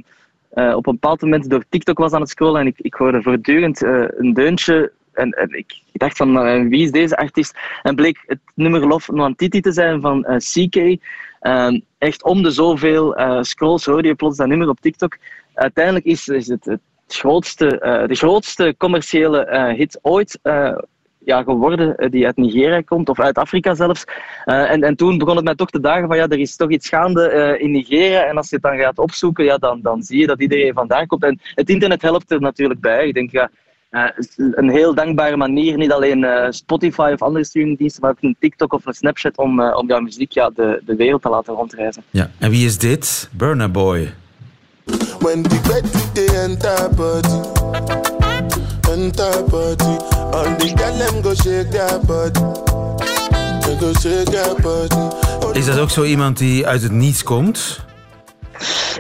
eh, 0.51 0.77
op 0.77 0.87
een 0.87 0.93
bepaald 0.93 1.21
moment 1.21 1.51
door 1.51 1.65
TikTok 1.69 1.99
was 1.99 2.13
aan 2.13 2.21
het 2.21 2.31
scrollen 2.31 2.61
en 2.61 2.67
ik, 2.67 2.79
ik 2.79 2.95
hoorde 2.95 3.23
voortdurend 3.23 3.83
eh, 3.83 4.05
een 4.09 4.35
deuntje. 4.35 4.93
En, 5.13 5.31
en 5.31 5.59
ik 5.59 5.73
dacht 5.93 6.17
van, 6.17 6.39
eh, 6.39 6.69
wie 6.69 6.83
is 6.83 6.91
deze 6.91 7.17
artiest? 7.17 7.59
En 7.83 7.95
bleek 7.95 8.19
het 8.27 8.39
nummer 8.55 8.87
Love 8.87 9.13
Nwantiti 9.13 9.61
te 9.61 9.73
zijn 9.73 10.01
van 10.01 10.25
eh, 10.25 10.37
CK. 10.37 11.01
Ehm, 11.41 11.81
echt 11.99 12.25
om 12.25 12.43
de 12.43 12.51
zoveel 12.51 13.15
eh, 13.15 13.43
scrolls 13.43 13.85
hoorde 13.85 14.09
je 14.09 14.15
plots 14.15 14.37
dat 14.37 14.47
nummer 14.47 14.69
op 14.69 14.81
TikTok. 14.81 15.17
Uiteindelijk 15.55 16.05
is, 16.05 16.29
is 16.29 16.49
het, 16.49 16.65
het 16.65 16.81
grootste, 17.07 17.79
eh, 17.79 18.09
de 18.09 18.15
grootste 18.15 18.75
commerciële 18.79 19.45
eh, 19.45 19.75
hit 19.75 19.99
ooit 20.03 20.39
ja, 21.25 21.43
geworden, 21.43 22.11
die 22.11 22.27
uit 22.27 22.37
Nigeria 22.37 22.81
komt, 22.81 23.09
of 23.09 23.21
uit 23.21 23.39
Afrika 23.39 23.75
zelfs. 23.75 24.05
En, 24.45 24.83
en 24.83 24.97
toen 24.97 25.19
begon 25.19 25.37
het 25.37 25.45
mij 25.45 25.55
toch 25.55 25.71
te 25.71 25.81
dagen 25.81 26.09
van 26.09 26.17
ja, 26.17 26.29
er 26.29 26.39
is 26.39 26.57
toch 26.57 26.71
iets 26.71 26.89
gaande 26.89 27.57
in 27.59 27.71
Nigeria. 27.71 28.25
En 28.25 28.37
als 28.37 28.49
je 28.49 28.55
het 28.55 28.65
dan 28.65 28.79
gaat 28.79 28.99
opzoeken, 28.99 29.45
ja, 29.45 29.57
dan, 29.57 29.81
dan 29.83 30.03
zie 30.03 30.19
je 30.21 30.27
dat 30.27 30.41
iedereen 30.41 30.75
vandaar 30.75 31.07
komt. 31.07 31.23
En 31.23 31.41
het 31.55 31.71
internet 31.71 32.03
helpt 32.03 32.31
er 32.31 32.41
natuurlijk 32.41 32.81
bij. 32.81 33.07
Ik 33.07 33.15
denk, 33.15 33.31
ja, 33.31 33.51
eh, 33.91 34.05
een 34.37 34.71
heel 34.71 34.95
dankbare 34.95 35.37
manier, 35.37 35.77
niet 35.77 35.93
alleen 35.93 36.25
eh, 36.25 36.47
Spotify 36.51 37.11
of 37.15 37.23
andere 37.23 37.45
streamingdiensten, 37.45 38.03
maar 38.03 38.11
ook 38.11 38.17
een 38.21 38.37
TikTok 38.39 38.73
of 38.73 38.87
een 38.87 38.95
Snapchat 38.95 39.37
om, 39.37 39.61
eh, 39.61 39.77
om 39.77 39.89
jouw 39.89 40.01
muziek 40.01 40.33
ja, 40.33 40.51
de, 40.51 40.83
de 40.85 40.97
wereld 40.97 41.23
te 41.23 41.29
laten 41.29 41.55
rondreizen. 41.55 42.03
Ja. 42.11 42.31
En 42.39 42.51
wie 42.51 42.67
is 42.67 42.79
dit? 42.79 43.29
Burna 43.33 43.69
Boy. 43.69 44.13
When 45.19 45.43
the 45.43 45.61
bed 45.69 46.15
they 46.15 46.37
enter 46.37 46.89
body, 46.95 47.41
enter 48.91 49.45
body. 49.45 49.97
All 50.33 50.57
the 50.57 50.73
girl 50.77 50.97
them 50.97 51.23
go 51.23 51.35
shake 51.35 51.69
their 51.71 52.01
body, 52.07 52.41
they 53.61 53.77
go 53.79 53.93
shake 53.93 54.31
their 54.31 54.55
body. 54.63 55.59
Is 55.59 55.67
dat 55.67 55.79
ook 55.79 55.91
zo 55.91 56.05
iemand 56.05 56.39
die 56.39 56.67
uit 56.67 56.83
het 56.83 56.93
niets 56.93 57.23
komt? 57.23 57.85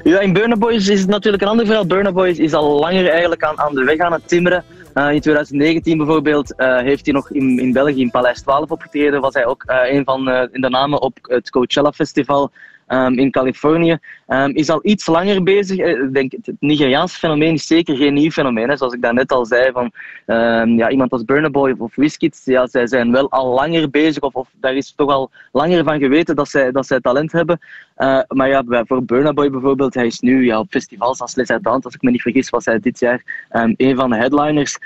Ja, 0.03 0.21
in 0.21 0.33
Burna 0.33 0.57
Boys 0.57 0.89
is 0.89 1.01
het 1.01 1.09
natuurlijk 1.09 1.43
een 1.43 1.49
ander 1.49 1.67
verhaal. 1.67 1.87
Burna 1.87 2.13
Boys 2.13 2.39
is 2.39 2.53
al 2.53 2.79
langer 2.81 3.09
eigenlijk 3.09 3.43
aan, 3.45 3.59
aan 3.59 3.75
de 3.75 3.85
weg 3.85 3.99
aan 3.99 4.13
het 4.13 4.29
timmeren. 4.29 4.65
Eh, 5.01 5.15
in 5.15 5.21
2019 5.21 5.97
bijvoorbeeld 5.97 6.55
eh, 6.55 6.79
heeft 6.79 7.05
hij 7.05 7.15
nog 7.15 7.31
in, 7.31 7.59
in 7.59 7.73
België 7.73 8.01
in 8.01 8.11
Paleis 8.11 8.41
12 8.41 8.71
opgetreden. 8.71 9.21
Was 9.21 9.35
hij 9.35 9.47
ook 9.47 9.63
eh, 9.67 9.93
een 9.95 10.05
van 10.05 10.25
de 10.25 10.69
namen 10.69 11.03
op 11.03 11.19
het 11.23 11.51
Coachella 11.51 11.93
Festival 11.93 12.53
ehm, 12.91 13.13
in 13.13 13.31
Californië. 13.31 13.99
Ehm, 14.27 14.51
is 14.51 14.71
al 14.71 14.81
iets 14.83 15.07
langer 15.07 15.43
bezig. 15.43 15.79
Eh, 15.79 15.91
Ik 15.91 16.15
denk, 16.15 16.33
het 16.33 16.57
Nigeriaanse 16.61 17.19
fenomeen 17.19 17.55
is 17.55 17.67
zeker 17.67 17.97
geen 17.97 18.15
nieuw 18.15 18.31
fenomeen. 18.31 18.69
Hè. 18.69 18.77
Zoals 18.77 18.95
ik 18.95 19.03
daarnet 19.03 19.33
al 19.33 19.47
zei, 19.47 19.73
van 19.73 19.93
ehm, 20.27 20.69
ja, 20.69 20.91
iemand 20.91 21.13
als 21.13 21.25
Burna 21.25 21.51
Boy 21.51 21.71
of, 21.71 21.79
of 21.79 21.95
Wizkid, 21.95 22.41
ja, 22.45 22.67
zij 22.67 22.87
zijn 22.87 23.13
wel 23.13 23.31
al 23.31 23.55
langer 23.55 23.91
bezig. 23.91 24.23
Of, 24.23 24.35
of 24.35 24.49
daar 24.61 24.75
is 24.75 24.93
toch 24.95 25.11
al 25.11 25.31
langer 25.53 25.85
van 25.85 25.99
geweten 25.99 26.37
dat 26.37 26.49
zij, 26.49 26.71
dat 26.71 26.87
zij 26.87 27.01
talent 27.01 27.33
hebben. 27.33 27.59
Eh, 27.95 28.21
maar 28.29 28.49
ja, 28.49 28.63
voor 28.87 29.05
Burna 29.05 29.33
Boy 29.33 29.51
bijvoorbeeld, 29.51 29.95
hij 29.95 30.07
is 30.07 30.21
nu 30.21 30.45
ja, 30.45 30.59
op 30.59 30.71
festivals 30.71 31.21
als 31.21 31.35
Les 31.35 31.51
Ardentes, 31.51 31.85
als 31.85 31.95
ik 31.95 32.03
me 32.03 32.11
niet 32.11 32.23
vergis, 32.23 32.51
was 32.51 32.65
hij 32.65 32.79
dit 32.79 32.99
jaar 32.99 33.47
een 33.77 33.97
van 33.97 34.11
de 34.11 34.17
headliners. 34.17 34.79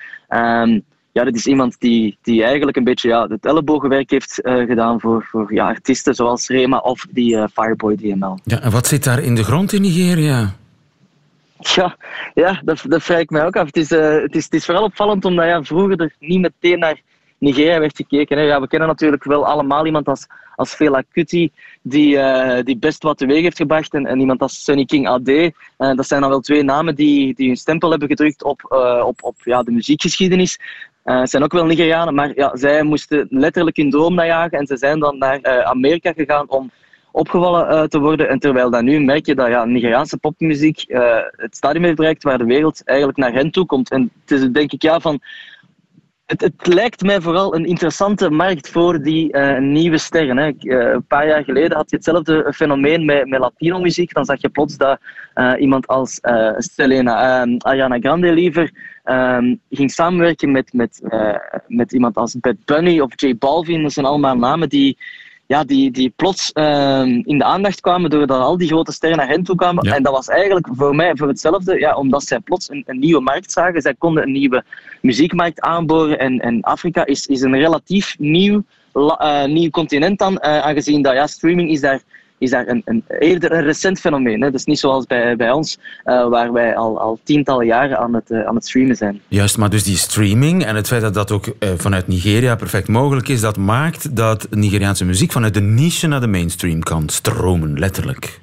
Ja, 1.15 1.25
dat 1.25 1.35
is 1.35 1.47
iemand 1.47 1.81
die, 1.81 2.19
die 2.23 2.45
eigenlijk 2.45 2.77
een 2.77 2.85
beetje 2.85 3.09
ja, 3.09 3.27
het 3.27 3.47
ellebogenwerk 3.47 4.11
heeft 4.11 4.41
eh, 4.41 4.67
gedaan 4.67 5.01
voor, 5.01 5.25
voor 5.31 5.55
ja, 5.55 5.67
artiesten 5.67 6.15
zoals 6.15 6.49
Rema 6.49 6.79
of 6.79 7.07
die 7.11 7.37
eh, 7.37 7.45
Fireboy 7.53 7.97
DML. 7.97 8.39
Ja, 8.45 8.61
en 8.61 8.71
wat 8.71 8.87
zit 8.87 9.05
daar 9.05 9.23
in 9.23 9.35
de 9.35 9.45
grond 9.45 9.73
in 9.73 9.83
Nigeria? 9.83 10.55
Ja, 11.59 11.97
ja 12.35 12.61
dat, 12.65 12.85
dat 12.89 13.03
vraag 13.03 13.19
ik 13.19 13.31
mij 13.31 13.47
ook 13.47 13.57
af. 13.57 13.67
Het 13.67 13.77
is, 13.77 13.91
eh, 13.91 14.23
het, 14.23 14.35
is, 14.35 14.45
het 14.45 14.55
is 14.55 14.65
vooral 14.65 14.85
opvallend 14.85 15.25
omdat 15.25 15.47
ja, 15.47 15.63
vroeger 15.63 16.01
er 16.01 16.15
niet 16.19 16.41
meteen 16.41 16.79
naar 16.79 17.01
Nigeria 17.39 17.79
werd 17.79 17.97
gekeken. 17.97 18.39
Hè. 18.39 18.43
Ja, 18.43 18.61
we 18.61 18.69
kennen 18.69 18.89
natuurlijk 18.89 19.25
wel 19.25 19.47
allemaal 19.47 19.87
iemand 19.87 20.09
als, 20.09 20.27
als 20.57 20.75
Fela 20.75 21.03
Kuti, 21.13 21.51
die, 21.83 22.19
die 22.63 22.77
best 22.77 23.03
wat 23.03 23.19
teweeg 23.19 23.43
heeft 23.43 23.57
gebracht. 23.57 23.95
En, 23.95 24.07
en 24.07 24.21
iemand 24.21 24.41
als 24.41 24.65
Sunny 24.65 24.85
King 24.85 25.09
AD. 25.09 25.53
Dat 25.77 26.07
zijn 26.07 26.21
dan 26.21 26.31
wel 26.31 26.41
twee 26.41 26.63
namen 26.63 26.95
die, 26.95 27.35
die 27.35 27.47
hun 27.47 27.57
stempel 27.57 27.91
hebben 27.91 28.09
gedrukt 28.09 28.45
op, 28.45 28.61
op, 29.05 29.23
op 29.23 29.37
ja, 29.45 29.63
de 29.63 29.71
muziekgeschiedenis. 29.71 30.59
Het 31.05 31.31
zijn 31.31 31.43
ook 31.43 31.53
wel 31.53 31.67
Nigerianen, 31.67 32.15
maar 32.15 32.33
ja, 32.35 32.57
zij 32.57 32.83
moesten 32.83 33.27
letterlijk 33.31 33.77
hun 33.77 33.91
droom 33.91 34.15
najagen. 34.15 34.59
En 34.59 34.67
ze 34.67 34.77
zijn 34.77 34.99
dan 34.99 35.19
naar 35.19 35.39
eh, 35.41 35.59
Amerika 35.59 36.13
gegaan 36.13 36.49
om 36.49 36.71
opgevallen 37.13 37.69
eh, 37.69 37.83
te 37.83 37.99
worden. 37.99 38.29
En 38.29 38.39
terwijl 38.39 38.71
dan 38.71 38.85
nu 38.85 39.01
merk 39.01 39.27
je 39.27 39.35
dat 39.35 39.49
ja, 39.49 39.65
Nigeriaanse 39.65 40.17
popmuziek 40.17 40.85
het 41.37 41.57
stadium 41.57 41.85
heeft 41.85 41.97
bereikt 41.97 42.23
waar 42.23 42.39
de 42.39 42.45
wereld 42.45 42.85
eigenlijk 42.85 43.19
naar 43.19 43.33
hen 43.33 43.51
toe 43.51 43.67
komt. 43.67 43.91
En 43.91 44.11
het 44.21 44.31
is 44.31 44.49
denk 44.49 44.73
ik 44.73 44.83
ja 44.83 45.01
van 45.01 45.21
het, 46.27 46.41
het, 46.41 46.67
lijkt 46.67 47.03
mij 47.03 47.21
vooral 47.21 47.55
een 47.55 47.65
interessante 47.65 48.31
markt 48.31 48.69
voor 48.69 49.03
die 49.03 49.33
eh, 49.33 49.61
nieuwe 49.61 49.99
sterren. 49.99 50.37
Hè. 50.37 50.53
Uh, 50.61 50.93
een 50.93 51.07
paar 51.07 51.27
jaar 51.27 51.45
geleden 51.45 51.77
had 51.77 51.91
je 51.91 51.97
hetzelfde 51.97 52.53
fenomeen 52.55 53.05
met, 53.05 53.29
met 53.29 53.41
Latino-muziek. 53.41 54.15
Dan 54.15 54.25
zag 54.25 54.41
je 54.41 54.49
plots 54.49 54.77
dat 54.77 54.99
uh, 55.35 55.53
iemand 55.59 55.87
als 55.87 56.21
Selena, 56.57 57.47
Ariana 57.59 57.99
Grande 57.99 58.33
liever, 58.33 58.71
ehm, 59.05 59.55
ging 59.71 59.91
samenwerken 59.91 60.53
met, 60.53 60.73
met, 60.73 61.01
met 61.67 61.93
iemand 61.93 62.17
als 62.17 62.41
Bad 62.41 62.65
Bunny 62.65 63.01
of 63.01 63.13
J 63.17 63.37
Balvin. 63.39 63.83
Dat 63.83 63.93
zijn 63.93 64.07
allemaal 64.07 64.37
namen 64.37 64.69
die, 64.69 64.99
ja, 65.47 65.65
die, 65.65 65.91
die 65.91 66.13
plots 66.17 66.53
ehm, 66.53 67.23
in 67.25 67.39
de 67.39 67.45
aandacht 67.45 67.81
kwamen 67.81 68.11
doordat 68.11 68.41
al 68.41 68.59
die 68.59 68.69
grote 68.69 68.93
sterren 68.93 69.19
naar 69.19 69.29
hen 69.29 69.43
toe 69.43 69.57
kwamen. 69.57 69.93
En 69.93 70.03
dat 70.03 70.13
was 70.13 70.29
eigenlijk 70.29 70.69
voor 70.73 70.95
mij 70.95 71.17
voor 71.17 71.29
hetzelfde, 71.29 71.79
ja, 71.79 71.97
omdat 71.97 72.25
zij 72.25 72.39
plots 72.41 72.71
een, 72.71 72.83
een 72.87 72.99
nieuwe 72.99 73.21
markt 73.21 73.53
zagen. 73.53 73.83
Zij 73.83 73.95
konden 73.95 74.23
een 74.23 74.33
nieuwe 74.33 74.65
muziekmarkt 75.01 75.61
aanboren 75.61 76.19
en, 76.19 76.41
en 76.41 76.61
Afrika 76.61 77.07
is, 77.07 77.27
is 77.27 77.41
een 77.41 77.59
relatief 77.59 78.19
nieuw, 78.19 78.63
uh, 78.95 79.45
nieuw 79.45 79.71
continent 79.71 80.19
dan, 80.19 80.33
uh, 80.33 80.39
aangezien 80.41 81.03
dat 81.03 81.15
ja, 81.15 81.27
streaming 81.27 81.71
is 81.71 81.81
daar 81.81 82.03
is 82.39 82.51
daar 82.51 82.69
een, 82.69 82.83
een, 82.85 83.05
eerder 83.19 83.53
een 83.53 83.63
recent 83.63 84.01
fenomeen. 84.01 84.43
Hè. 84.43 84.51
Dus 84.51 84.65
niet 84.65 84.79
zoals 84.79 85.07
bij, 85.07 85.37
bij 85.37 85.51
ons, 85.51 85.79
uh, 86.05 86.29
waar 86.29 86.53
wij 86.53 86.77
al, 86.77 87.01
al 87.01 87.19
tientallen 87.23 87.67
jaren 87.67 87.99
aan 87.99 88.15
het, 88.15 88.31
uh, 88.31 88.47
aan 88.47 88.55
het 88.55 88.67
streamen 88.67 88.97
zijn. 88.97 89.21
Juist, 89.29 89.59
maar 89.59 89.71
dus 89.71 89.83
die 89.83 89.97
streaming 89.97 90.65
en 90.65 90.77
het 90.77 90.87
feit 90.87 91.03
dat 91.03 91.15
dat 91.15 91.33
ook 91.33 91.47
uh, 91.47 91.71
vanuit 91.77 92.09
Nigeria 92.09 92.57
perfect 92.57 92.89
mogelijk 92.89 93.29
is, 93.29 93.41
dat 93.41 93.57
maakt 93.57 94.17
dat 94.17 94.47
Nigeriaanse 94.51 95.05
muziek 95.05 95.33
vanuit 95.33 95.55
de 95.55 95.61
niche 95.61 96.07
naar 96.07 96.21
de 96.21 96.27
mainstream 96.27 96.83
kan 96.83 97.09
stromen, 97.09 97.79
letterlijk. 97.79 98.41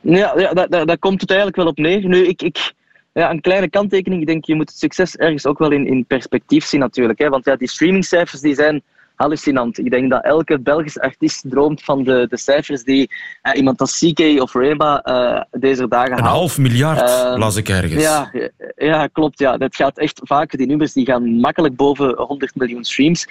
Ja, 0.00 0.32
ja 0.36 0.52
dat, 0.52 0.70
dat, 0.70 0.86
dat 0.86 0.98
komt 0.98 1.20
het 1.20 1.30
eigenlijk 1.30 1.58
wel 1.58 1.68
op 1.68 1.78
neer. 1.78 2.08
Nu, 2.08 2.26
ik, 2.26 2.42
ik, 2.42 2.72
ja, 3.12 3.30
een 3.30 3.40
kleine 3.40 3.70
kanttekening. 3.70 4.20
Ik 4.20 4.26
denk, 4.26 4.44
je 4.44 4.54
moet 4.54 4.68
het 4.68 4.78
succes 4.78 5.16
ergens 5.16 5.46
ook 5.46 5.58
wel 5.58 5.70
in, 5.70 5.86
in 5.86 6.04
perspectief 6.04 6.64
zien 6.64 6.80
natuurlijk. 6.80 7.18
Hè. 7.18 7.28
Want 7.28 7.44
ja, 7.44 7.56
die 7.56 7.68
streamingcijfers 7.68 8.40
die 8.40 8.54
zijn 8.54 8.82
hallucinant. 9.22 9.78
Ik 9.78 9.90
denk 9.90 10.10
dat 10.10 10.24
elke 10.24 10.60
Belgische 10.60 11.02
artiest 11.02 11.44
droomt 11.50 11.82
van 11.82 12.04
de, 12.04 12.26
de 12.28 12.36
cijfers 12.36 12.82
die 12.82 13.10
uh, 13.42 13.52
iemand 13.56 13.80
als 13.80 13.98
CK 13.98 14.20
of 14.40 14.54
Reba 14.54 15.02
uh, 15.04 15.60
deze 15.60 15.88
dagen 15.88 16.12
Een 16.12 16.24
haalt. 16.24 16.36
half 16.36 16.58
miljard, 16.58 17.00
uh, 17.00 17.34
las 17.36 17.56
ik 17.56 17.68
ergens. 17.68 18.02
Ja, 18.02 18.32
ja, 18.76 19.06
klopt. 19.06 19.38
Ja. 19.38 19.56
Dat 19.56 19.76
gaat 19.76 19.98
echt 19.98 20.20
vaak, 20.22 20.56
die 20.56 20.66
nummers 20.66 20.92
die 20.92 21.06
gaan 21.06 21.40
makkelijk 21.40 21.76
boven 21.76 22.14
100 22.16 22.54
miljoen 22.54 22.84
streams. 22.84 23.26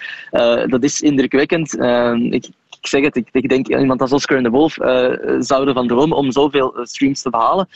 dat 0.66 0.84
is 0.84 1.02
indrukwekkend. 1.02 1.74
ik, 2.30 2.46
ik 2.82 2.88
zeg 2.88 3.04
het, 3.04 3.16
ik, 3.16 3.28
ik, 3.32 3.50
denk 3.50 3.68
iemand 3.68 4.02
als 4.02 4.12
Oscar 4.12 4.38
en 4.38 4.44
de 4.44 4.50
Wolf 4.50 4.74
zou 5.40 5.68
ervan 5.68 5.88
dromen 5.88 6.18
om 6.18 6.32
zoveel 6.32 6.80
streams 6.82 7.22
te 7.22 7.30
behalen. 7.30 7.68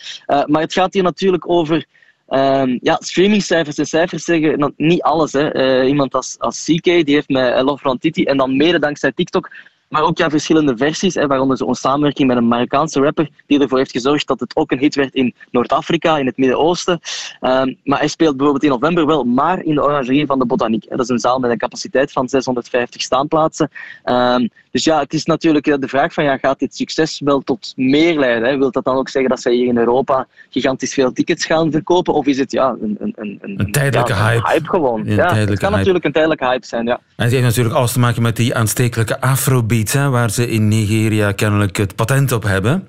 maar 0.45 0.61
het 0.61 0.73
gaat 0.73 0.93
hier 0.93 1.03
natuurlijk 1.03 1.49
over 1.49 1.85
Um, 2.27 2.79
ja, 2.81 2.97
streamingcijfers 2.99 3.77
en 3.77 3.85
cijfers 3.85 4.23
zeggen 4.23 4.73
niet 4.77 5.01
alles. 5.01 5.33
Hè. 5.33 5.55
Uh, 5.55 5.87
iemand 5.87 6.13
als, 6.13 6.35
als 6.39 6.63
CK 6.63 6.83
die 6.83 7.13
heeft 7.13 7.29
met 7.29 7.61
Love 7.61 7.77
From 7.77 7.97
Titi 7.97 8.23
en 8.23 8.37
dan 8.37 8.57
mede 8.57 8.79
dankzij 8.79 9.11
TikTok 9.11 9.49
maar 9.89 10.03
ook 10.03 10.17
ja, 10.17 10.29
verschillende 10.29 10.77
versies, 10.77 11.15
hè, 11.15 11.27
waaronder 11.27 11.57
zo'n 11.57 11.75
samenwerking 11.75 12.27
met 12.27 12.37
een 12.37 12.47
Marokkaanse 12.47 12.99
rapper, 12.99 13.29
die 13.47 13.59
ervoor 13.59 13.77
heeft 13.77 13.91
gezorgd 13.91 14.27
dat 14.27 14.39
het 14.39 14.55
ook 14.55 14.71
een 14.71 14.79
hit 14.79 14.95
werd 14.95 15.13
in 15.13 15.33
Noord-Afrika, 15.51 16.17
in 16.17 16.25
het 16.25 16.37
Midden-Oosten. 16.37 16.99
Um, 17.41 17.77
maar 17.83 17.99
hij 17.99 18.07
speelt 18.07 18.37
bijvoorbeeld 18.37 18.63
in 18.63 18.69
november 18.69 19.05
wel 19.05 19.23
maar 19.23 19.63
in 19.63 19.75
de 19.75 19.83
orangerie 19.83 20.25
van 20.25 20.39
de 20.39 20.45
Botaniek. 20.45 20.89
Dat 20.89 20.99
is 20.99 21.09
een 21.09 21.19
zaal 21.19 21.39
met 21.39 21.51
een 21.51 21.57
capaciteit 21.57 22.11
van 22.11 22.29
650 22.29 23.01
staanplaatsen. 23.01 23.69
Um, 24.05 24.49
dus 24.75 24.83
ja, 24.83 24.99
het 24.99 25.13
is 25.13 25.25
natuurlijk 25.25 25.65
de 25.65 25.87
vraag 25.87 26.13
van, 26.13 26.23
ja, 26.23 26.37
gaat 26.37 26.59
dit 26.59 26.75
succes 26.75 27.21
wel 27.23 27.41
tot 27.41 27.73
meer 27.75 28.19
leiden? 28.19 28.49
Hè? 28.49 28.57
Wilt 28.57 28.73
dat 28.73 28.83
dan 28.83 28.95
ook 28.95 29.09
zeggen 29.09 29.31
dat 29.31 29.41
zij 29.41 29.53
hier 29.53 29.67
in 29.67 29.77
Europa 29.77 30.27
gigantisch 30.49 30.93
veel 30.93 31.11
tickets 31.11 31.45
gaan 31.45 31.71
verkopen? 31.71 32.13
Of 32.13 32.25
is 32.25 32.37
het 32.37 32.51
ja, 32.51 32.75
een, 32.81 32.97
een, 32.99 33.13
een, 33.15 33.39
een 33.57 33.71
tijdelijke 33.71 34.13
ja, 34.13 34.29
hype? 34.29 34.47
hype 34.47 34.69
gewoon. 34.69 34.99
Een 34.99 35.05
ja, 35.05 35.15
tijdelijke 35.15 35.51
het 35.51 35.59
kan 35.59 35.67
hype. 35.67 35.77
natuurlijk 35.77 36.05
een 36.05 36.11
tijdelijke 36.11 36.45
hype 36.45 36.65
zijn, 36.65 36.85
ja. 36.85 36.99
En 37.15 37.23
het 37.23 37.31
heeft 37.31 37.43
natuurlijk 37.43 37.75
alles 37.75 37.91
te 37.91 37.99
maken 37.99 38.21
met 38.21 38.35
die 38.35 38.55
aanstekelijke 38.55 39.21
afrobeats, 39.21 39.93
hè, 39.93 40.09
waar 40.09 40.29
ze 40.29 40.49
in 40.49 40.67
Nigeria 40.67 41.31
kennelijk 41.31 41.77
het 41.77 41.95
patent 41.95 42.31
op 42.31 42.43
hebben. 42.43 42.87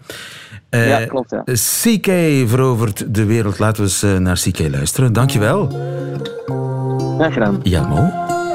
Uh, 0.70 0.88
ja, 0.88 1.06
klopt, 1.06 1.30
ja. 1.30 1.42
CK 1.44 2.06
verovert 2.48 3.14
de 3.14 3.24
wereld. 3.24 3.58
Laten 3.58 3.82
we 3.82 3.88
eens 3.88 4.02
uh, 4.02 4.16
naar 4.16 4.36
CK 4.36 4.58
luisteren. 4.70 5.12
Dankjewel. 5.12 5.68
Graag 7.18 7.32
gedaan. 7.32 7.60
Jelmo, 7.62 8.10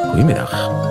goedemiddag. 0.09 0.90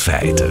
feiten. 0.00 0.50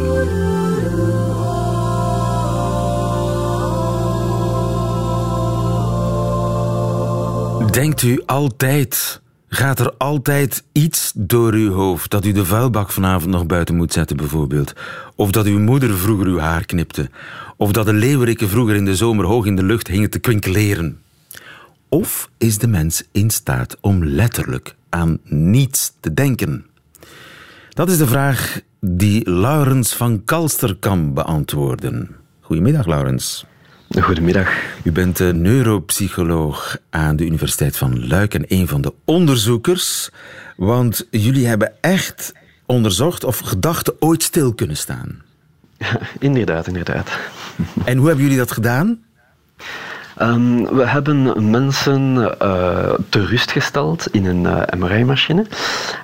Denkt 7.71 8.01
u 8.01 8.21
altijd, 8.25 9.21
gaat 9.47 9.79
er 9.79 9.93
altijd 9.97 10.63
iets 10.71 11.12
door 11.15 11.53
uw 11.53 11.71
hoofd 11.71 12.12
dat 12.12 12.25
u 12.25 12.31
de 12.31 12.45
vuilbak 12.45 12.91
vanavond 12.91 13.31
nog 13.31 13.45
buiten 13.45 13.75
moet 13.75 13.93
zetten 13.93 14.17
bijvoorbeeld? 14.17 14.73
Of 15.15 15.31
dat 15.31 15.45
uw 15.45 15.59
moeder 15.59 15.97
vroeger 15.97 16.27
uw 16.27 16.39
haar 16.39 16.65
knipte? 16.65 17.09
Of 17.57 17.71
dat 17.71 17.85
de 17.85 17.93
leeuweriken 17.93 18.49
vroeger 18.49 18.75
in 18.75 18.85
de 18.85 18.95
zomer 18.95 19.25
hoog 19.25 19.45
in 19.45 19.55
de 19.55 19.63
lucht 19.63 19.88
hingen 19.88 20.09
te 20.09 20.19
kwinkeleren? 20.19 21.01
Of 21.89 22.29
is 22.38 22.57
de 22.57 22.67
mens 22.67 23.03
in 23.12 23.29
staat 23.29 23.77
om 23.81 24.05
letterlijk 24.05 24.75
aan 24.89 25.19
niets 25.23 25.93
te 25.99 26.13
denken? 26.13 26.65
Dat 27.69 27.89
is 27.89 27.97
de 27.97 28.08
vraag 28.08 28.60
die 28.79 29.29
Laurens 29.29 29.93
van 29.93 30.23
Kalster 30.25 30.75
kan 30.75 31.13
beantwoorden. 31.13 32.15
Goedemiddag, 32.39 32.86
Laurens. 32.86 33.45
Goedemiddag. 34.01 34.49
U 34.84 34.91
bent 34.91 35.19
een 35.19 35.41
neuropsycholoog 35.41 36.77
aan 36.89 37.15
de 37.15 37.25
Universiteit 37.25 37.77
van 37.77 38.08
Luik 38.08 38.34
en 38.34 38.45
een 38.47 38.67
van 38.67 38.82
de 38.82 38.93
onderzoekers. 39.05 40.10
Want 40.58 41.08
jullie 41.12 41.47
hebben 41.47 41.71
echt 41.82 42.34
onderzocht 42.65 43.23
of 43.23 43.39
gedachten 43.39 43.93
ooit 43.99 44.23
stil 44.23 44.53
kunnen 44.53 44.77
staan. 44.77 45.21
Ja, 45.77 45.99
inderdaad, 46.19 46.67
inderdaad. 46.67 47.10
En 47.86 47.97
hoe 47.97 48.08
hebben 48.08 48.23
jullie 48.23 48.39
dat 48.39 48.51
gedaan? 48.51 49.03
Um, 50.21 50.75
we 50.75 50.86
hebben 50.86 51.49
mensen 51.49 52.15
uh, 52.17 52.93
te 53.10 53.25
rust 53.25 53.51
gesteld 53.51 54.08
in 54.12 54.25
een 54.25 54.43
uh, 54.43 54.62
MRI-machine 54.77 55.45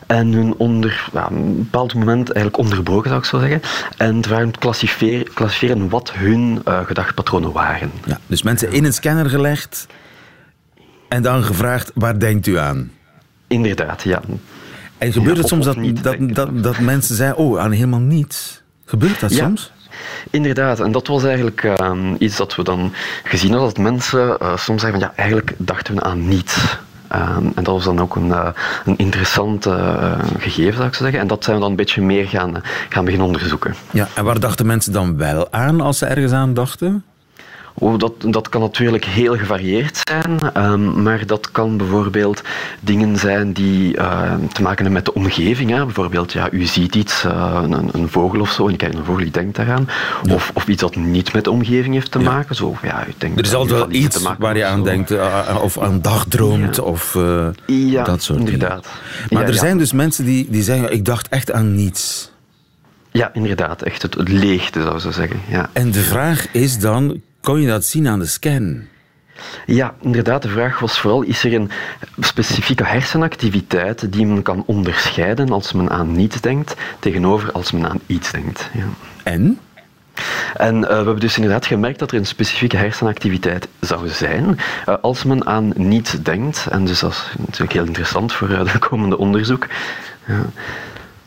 en 0.08 0.32
hun 0.32 0.56
onder 0.58 1.10
ja, 1.14 1.30
een 1.32 1.56
bepaald 1.56 1.94
moment 1.94 2.32
eigenlijk 2.32 2.58
onderbroken, 2.58 3.10
zou 3.10 3.22
ik 3.22 3.28
zo 3.28 3.40
zeggen, 3.40 3.62
en 3.98 4.22
te 4.22 4.30
vragen 4.30 4.52
klassificeren, 4.52 5.34
klassificeren 5.34 5.90
wat 5.90 6.12
hun 6.14 6.62
uh, 6.68 6.86
gedachtpatronen 6.86 7.52
waren. 7.52 7.92
Ja, 8.06 8.20
dus 8.28 8.44
mensen 8.44 8.72
in 8.72 8.86
een 8.86 8.94
scanner 8.94 9.30
gelegd 9.30 9.88
en 11.08 11.22
dan 11.22 11.44
gevraagd, 11.44 11.92
waar 11.94 12.20
denkt 12.20 12.48
u 12.48 12.58
aan? 12.58 12.92
Inderdaad, 13.48 14.04
ja. 14.04 14.22
En 14.98 15.14
gebeurt 15.14 15.36
ja, 15.36 15.42
het 15.42 15.50
soms 15.50 15.66
dat, 15.66 15.78
dat, 16.02 16.36
dat, 16.36 16.64
dat, 16.64 16.80
mensen 16.80 17.16
zeggen, 17.16 17.38
oh, 17.38 17.60
aan 17.60 17.72
helemaal 17.72 18.00
niets? 18.00 18.62
Gebeurt 18.86 19.20
dat 19.20 19.36
ja. 19.36 19.46
soms? 19.46 19.72
Inderdaad, 20.30 20.80
en 20.80 20.92
dat 20.92 21.08
was 21.08 21.24
eigenlijk 21.24 21.64
uh, 21.64 21.92
iets 22.18 22.38
dat 22.38 22.56
we 22.56 22.64
dan 22.64 22.94
gezien 23.24 23.52
hadden, 23.52 23.74
dat 23.74 23.84
mensen 23.84 24.38
uh, 24.42 24.58
soms 24.58 24.82
zeggen 24.82 25.00
van 25.00 25.10
ja, 25.10 25.14
eigenlijk 25.16 25.54
dachten 25.58 25.96
we 25.96 26.04
aan 26.04 26.28
niets. 26.28 26.78
Um, 27.14 27.52
en 27.56 27.64
dat 27.64 27.74
was 27.74 27.84
dan 27.84 28.00
ook 28.00 28.16
een, 28.16 28.28
uh, 28.28 28.48
een 28.86 28.98
interessant 28.98 29.68
gegeven, 30.40 30.74
zou 30.74 30.88
ik 30.88 30.94
zeggen. 30.94 31.20
En 31.20 31.28
dat 31.28 31.44
zijn 31.44 31.56
we 31.56 31.62
dan 31.62 31.72
een 31.72 31.78
beetje 31.78 32.02
meer 32.02 32.28
gaan, 32.28 32.62
gaan 32.90 33.04
beginnen 33.04 33.28
onderzoeken. 33.28 33.76
Ja, 33.92 34.08
en 34.14 34.24
waar 34.24 34.40
dachten 34.40 34.66
mensen 34.66 34.94
dan 34.94 35.18
wel 35.18 35.52
aan 35.52 35.82
als 35.82 35.98
ze 35.98 36.06
ergens 36.06 36.32
aan 36.32 36.54
dachten? 36.54 37.04
Oh, 37.78 38.00
dat, 38.00 38.14
dat 38.18 38.50
kan 38.50 38.62
natuurlijk 38.62 39.06
heel 39.06 39.38
gevarieerd 39.38 40.02
zijn, 40.04 40.40
ehm, 40.54 41.02
maar 41.04 41.26
dat 41.26 41.52
kan 41.52 41.78
bijvoorbeeld 41.78 42.42
dingen 42.80 43.18
zijn 43.18 43.52
die 43.54 43.98
eh, 43.98 44.34
te 44.54 44.62
maken 44.62 44.84
hebben 44.84 44.92
met 44.92 45.06
de 45.06 45.14
omgeving. 45.14 45.70
Hè. 45.70 45.86
Bijvoorbeeld, 45.86 46.34
ja, 46.34 46.52
u 46.52 46.64
ziet 46.64 46.96
iets, 46.96 47.24
uh, 47.26 47.60
een, 47.64 47.90
een, 47.92 48.10
vogel 48.10 48.40
of 48.40 48.52
zo, 48.52 48.66
en 48.66 48.72
je 48.72 48.78
kijkt 48.78 48.94
naar 48.94 49.04
een 49.04 49.10
vogel, 49.10 49.26
je 49.26 49.32
denkt 49.32 49.56
daaraan. 49.56 49.90
Of, 50.30 50.52
of 50.54 50.68
iets 50.68 50.82
dat 50.82 50.96
niet 50.96 51.34
met 51.34 51.44
de 51.44 51.52
omgeving 51.52 51.94
heeft 51.94 52.12
te 52.12 52.20
maken. 52.20 52.56
Zo, 52.56 52.76
ja, 52.84 53.08
u 53.08 53.14
denkt, 53.18 53.40
er 53.40 53.46
is 53.46 53.54
altijd 53.54 53.80
wel 53.80 53.92
iets 53.92 54.22
waar 54.38 54.58
je 54.58 54.66
aan 54.66 54.84
denkt, 54.84 55.12
uh, 55.12 55.60
of 55.62 55.80
aan 55.80 56.02
dagdroomt, 56.02 56.80
of 56.80 57.12
dat 58.06 58.24
soort 58.24 58.40
inderdaad. 58.40 58.84
dingen. 58.84 59.30
Maar 59.30 59.48
er 59.48 59.54
zijn 59.54 59.78
dus 59.78 59.94
mensen 59.94 60.26
die, 60.26 60.48
die 60.50 60.64
zeggen, 60.64 60.94
ik 60.94 61.06
dacht 61.06 61.28
echt 61.28 61.52
aan 61.52 61.76
niets. 61.76 62.34
Ja, 63.16 63.30
inderdaad. 63.34 63.82
Echt 63.82 64.02
het, 64.02 64.14
het 64.14 64.30
leegte, 64.30 64.82
zou 64.82 65.00
ze 65.00 65.12
zeggen. 65.12 65.40
Ja. 65.48 65.70
En 65.74 65.92
de 65.92 66.02
vraag 66.02 66.48
is 66.52 66.80
dan, 66.80 67.22
kon 67.46 67.62
je 67.62 67.68
dat 67.68 67.86
zien 67.86 68.08
aan 68.08 68.20
de 68.20 68.26
scan? 68.26 68.88
Ja, 69.66 69.94
inderdaad. 70.02 70.42
De 70.42 70.50
vraag 70.50 70.80
was 70.80 71.00
vooral, 71.00 71.22
is 71.22 71.44
er 71.44 71.54
een 71.54 71.70
specifieke 72.20 72.86
hersenactiviteit 72.86 74.12
die 74.12 74.26
men 74.26 74.42
kan 74.42 74.64
onderscheiden 74.66 75.50
als 75.50 75.74
men 75.74 75.90
aan 75.90 76.12
niets 76.12 76.42
denkt, 76.42 76.76
tegenover 77.00 77.52
als 77.52 77.72
men 77.72 77.90
aan 77.90 78.00
iets 78.06 78.32
denkt. 78.32 78.70
Ja. 78.74 78.86
En? 79.24 79.60
En 80.56 80.76
uh, 80.76 80.88
we 80.88 80.94
hebben 80.94 81.20
dus 81.20 81.36
inderdaad 81.36 81.66
gemerkt 81.66 82.00
dat 82.00 82.12
er 82.12 82.18
een 82.18 82.26
specifieke 82.26 82.78
hersenactiviteit 82.78 83.68
zou 83.80 84.10
zijn 84.10 84.58
uh, 84.90 84.96
als 85.02 85.24
men 85.24 85.46
aan 85.46 85.74
niets 85.76 86.12
denkt. 86.12 86.68
En 86.70 86.86
dus 86.86 87.00
dat 87.00 87.12
is 87.12 87.26
natuurlijk 87.38 87.74
heel 87.74 87.86
interessant 87.86 88.34
voor 88.34 88.50
uh, 88.50 88.66
de 88.74 88.80
komende 88.80 89.18
onderzoek. 89.18 89.68
Ja. 90.28 90.46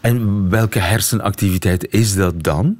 En 0.00 0.48
welke 0.50 0.78
hersenactiviteit 0.78 1.88
is 1.90 2.14
dat 2.14 2.42
dan? 2.42 2.78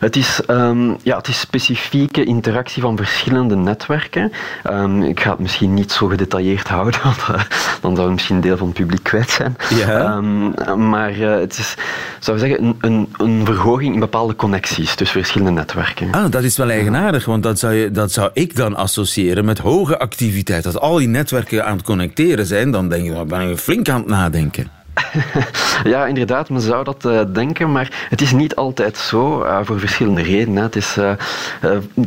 Het 0.00 0.16
is, 0.16 0.40
um, 0.50 0.96
ja, 1.02 1.16
het 1.16 1.28
is 1.28 1.40
specifieke 1.40 2.24
interactie 2.24 2.82
van 2.82 2.96
verschillende 2.96 3.56
netwerken. 3.56 4.32
Um, 4.70 5.02
ik 5.02 5.20
ga 5.20 5.30
het 5.30 5.38
misschien 5.38 5.74
niet 5.74 5.92
zo 5.92 6.06
gedetailleerd 6.06 6.68
houden, 6.68 7.00
want 7.02 7.18
uh, 7.30 7.42
dan 7.80 7.94
zou 7.94 8.00
het 8.00 8.10
misschien 8.14 8.36
een 8.36 8.42
deel 8.42 8.56
van 8.56 8.66
het 8.66 8.76
publiek 8.76 9.02
kwijt 9.02 9.30
zijn. 9.30 9.56
Ja. 9.74 10.16
Um, 10.16 10.54
maar 10.88 11.18
uh, 11.18 11.38
het 11.38 11.58
is, 11.58 11.74
zou 12.18 12.38
zeggen, 12.38 12.64
een, 12.64 12.76
een, 12.80 13.08
een, 13.16 13.44
verhoging 13.44 13.94
in 13.94 14.00
bepaalde 14.00 14.36
connecties 14.36 14.94
tussen 14.94 15.20
verschillende 15.20 15.60
netwerken. 15.60 16.12
Ah, 16.12 16.30
dat 16.30 16.42
is 16.42 16.56
wel 16.56 16.70
eigenaardig, 16.70 17.24
want 17.24 17.42
dat 17.42 17.58
zou, 17.58 17.74
je, 17.74 17.90
dat 17.90 18.12
zou 18.12 18.30
ik 18.32 18.56
dan 18.56 18.76
associëren 18.76 19.44
met 19.44 19.58
hoge 19.58 19.98
activiteit. 19.98 20.66
Als 20.66 20.78
al 20.78 20.96
die 20.96 21.08
netwerken 21.08 21.66
aan 21.66 21.76
het 21.76 21.84
connecteren 21.84 22.46
zijn, 22.46 22.70
dan 22.70 22.88
denk 22.88 23.04
je, 23.04 23.12
dan 23.12 23.28
ben 23.28 23.48
je 23.48 23.56
flink 23.56 23.88
aan 23.88 24.00
het 24.00 24.08
nadenken. 24.08 24.82
ja, 25.92 26.06
inderdaad, 26.06 26.48
men 26.48 26.60
zou 26.60 26.84
dat 26.84 27.04
uh, 27.04 27.20
denken, 27.32 27.72
maar 27.72 28.06
het 28.08 28.20
is 28.20 28.32
niet 28.32 28.54
altijd 28.54 28.96
zo, 28.96 29.42
uh, 29.42 29.58
voor 29.62 29.78
verschillende 29.78 30.22
redenen. 30.22 30.62
Het 30.62 30.76
is, 30.76 30.96
uh, 30.98 31.12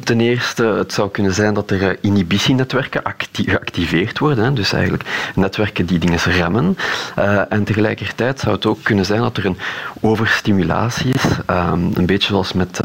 ten 0.03 0.19
eerste, 0.19 0.63
het 0.63 0.93
zou 0.93 1.09
kunnen 1.09 1.33
zijn 1.33 1.53
dat 1.53 1.71
er 1.71 1.97
inhibitienetwerken 2.01 3.03
acti 3.03 3.43
geactiveerd 3.43 4.19
worden, 4.19 4.43
hè, 4.43 4.53
dus 4.53 4.73
eigenlijk 4.73 5.03
netwerken 5.35 5.85
die 5.85 5.99
dingen 5.99 6.19
remmen. 6.19 6.77
en 7.49 7.63
tegelijkertijd 7.63 8.39
zou 8.39 8.55
het 8.55 8.65
ook 8.65 8.83
kunnen 8.83 9.05
zijn 9.05 9.21
dat 9.21 9.37
er 9.37 9.45
een 9.45 9.57
overstimulatie 10.01 11.13
is, 11.13 11.23
um, 11.49 11.91
een 11.93 12.05
beetje 12.05 12.27
zoals 12.27 12.53
met 12.53 12.79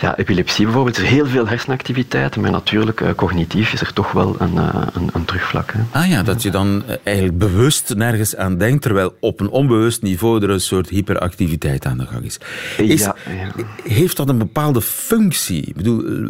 ja, 0.00 0.16
epilepsie 0.16 0.64
bijvoorbeeld. 0.64 0.96
Er 0.96 1.02
is 1.02 1.08
heel 1.08 1.26
veel 1.26 1.48
hersenactiviteit, 1.48 2.36
maar 2.36 2.50
natuurlijk, 2.50 3.02
cognitief 3.16 3.72
is 3.72 3.80
er 3.80 3.92
toch 3.92 4.12
wel 4.12 4.36
een, 4.38 4.56
een, 4.56 5.10
een 5.12 5.24
terugvlak. 5.24 5.72
Hè. 5.72 5.98
Ah 5.98 6.08
ja, 6.08 6.22
dat 6.22 6.42
je 6.42 6.50
dan 6.50 6.82
eigenlijk 7.04 7.38
bewust 7.38 7.94
nergens 7.94 8.36
aan 8.36 8.58
denkt, 8.58 8.82
terwijl 8.82 9.14
op 9.20 9.39
een 9.40 9.50
onbewust 9.50 10.02
niveau 10.02 10.42
er 10.42 10.50
een 10.50 10.60
soort 10.60 10.88
hyperactiviteit 10.88 11.86
aan 11.86 11.98
de 11.98 12.06
gang 12.06 12.24
is. 12.24 12.40
is 12.76 13.00
ja, 13.00 13.16
ja. 13.28 13.64
Heeft 13.84 14.16
dat 14.16 14.28
een 14.28 14.38
bepaalde 14.38 14.80
functie? 14.80 15.62
Ik 15.62 15.76
bedoel, 15.76 16.28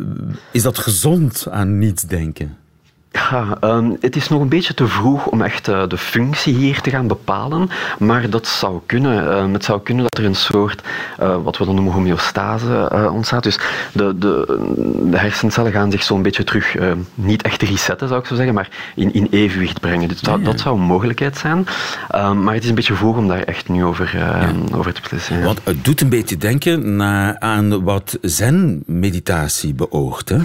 is 0.52 0.62
dat 0.62 0.78
gezond 0.78 1.46
aan 1.50 1.78
niets 1.78 2.02
denken? 2.02 2.56
Ja, 3.12 3.56
um, 3.60 3.96
het 4.00 4.16
is 4.16 4.28
nog 4.28 4.40
een 4.40 4.48
beetje 4.48 4.74
te 4.74 4.86
vroeg 4.86 5.26
om 5.26 5.42
echt 5.42 5.68
uh, 5.68 5.82
de 5.88 5.96
functie 5.96 6.54
hier 6.54 6.80
te 6.80 6.90
gaan 6.90 7.06
bepalen, 7.06 7.70
maar 7.98 8.30
dat 8.30 8.46
zou 8.46 8.80
kunnen. 8.86 9.38
Um, 9.38 9.52
het 9.52 9.64
zou 9.64 9.80
kunnen 9.80 10.02
dat 10.02 10.18
er 10.18 10.24
een 10.24 10.34
soort, 10.34 10.82
uh, 11.20 11.36
wat 11.42 11.58
we 11.58 11.64
dan 11.64 11.74
noemen 11.74 11.92
homeostase, 11.92 12.90
uh, 12.92 13.14
ontstaat. 13.14 13.42
Dus 13.42 13.58
de, 13.92 14.18
de, 14.18 14.60
de, 15.10 15.16
hersencellen 15.18 15.72
gaan 15.72 15.90
zich 15.90 16.02
zo'n 16.02 16.22
beetje 16.22 16.44
terug, 16.44 16.76
niet 17.14 17.42
echt 17.42 17.62
resetten 17.62 18.08
zou 18.08 18.20
ik 18.20 18.26
zo 18.26 18.34
zeggen, 18.34 18.54
maar 18.54 18.68
in, 18.94 19.12
in 19.14 19.26
evenwicht 19.30 19.80
brengen. 19.80 20.08
Dus 20.08 20.20
dat, 20.20 20.34
ja, 20.34 20.40
ja. 20.40 20.50
dat 20.50 20.60
zou 20.60 20.78
een 20.78 20.86
mogelijkheid 20.86 21.38
zijn. 21.38 21.66
Um, 22.14 22.42
maar 22.42 22.54
het 22.54 22.62
is 22.62 22.68
een 22.68 22.74
beetje 22.74 22.94
vroeg 22.94 23.16
om 23.16 23.28
daar 23.28 23.42
echt 23.42 23.68
nu 23.68 23.84
over, 23.84 24.16
ja. 24.16 24.52
over 24.74 24.92
te 24.92 25.00
beslissen. 25.00 25.42
Want 25.42 25.60
het 25.64 25.84
doet 25.84 26.00
een 26.00 26.08
beetje 26.08 26.36
denken 26.36 27.02
aan 27.42 27.84
wat 27.84 28.18
zen-meditatie 28.20 29.74
beoogt, 29.74 30.28
hè? 30.28 30.38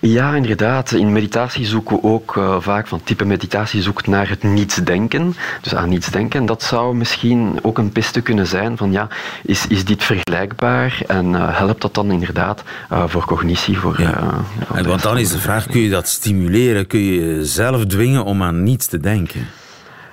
Ja, 0.00 0.34
inderdaad. 0.34 0.92
In 0.92 1.12
meditatie 1.12 1.66
zoeken 1.66 1.96
we 1.96 2.02
ook 2.02 2.36
uh, 2.36 2.56
vaak 2.60 2.86
van 2.86 3.00
type 3.04 3.24
meditatie 3.24 3.82
zoekt 3.82 4.06
naar 4.06 4.28
het 4.28 4.42
niets 4.42 4.74
denken. 4.74 5.34
Dus 5.60 5.74
aan 5.74 5.88
niets 5.88 6.10
denken. 6.10 6.46
Dat 6.46 6.62
zou 6.62 6.96
misschien 6.96 7.58
ook 7.62 7.78
een 7.78 7.92
piste 7.92 8.20
kunnen 8.20 8.46
zijn 8.46 8.76
van 8.76 8.92
ja, 8.92 9.08
is, 9.42 9.66
is 9.66 9.84
dit 9.84 10.04
vergelijkbaar? 10.04 11.02
En 11.06 11.26
uh, 11.26 11.58
helpt 11.58 11.80
dat 11.80 11.94
dan 11.94 12.10
inderdaad 12.10 12.62
uh, 12.92 13.04
voor 13.06 13.24
cognitie? 13.24 13.78
Voor, 13.78 14.00
ja. 14.00 14.44
en 14.74 14.86
want 14.86 15.02
dan 15.02 15.18
is 15.18 15.30
de 15.30 15.38
vraag, 15.38 15.66
kun 15.66 15.80
je 15.80 15.90
dat 15.90 16.08
stimuleren? 16.08 16.86
Kun 16.86 17.00
je 17.00 17.20
jezelf 17.20 17.86
dwingen 17.86 18.24
om 18.24 18.42
aan 18.42 18.62
niets 18.62 18.86
te 18.86 19.00
denken? 19.00 19.46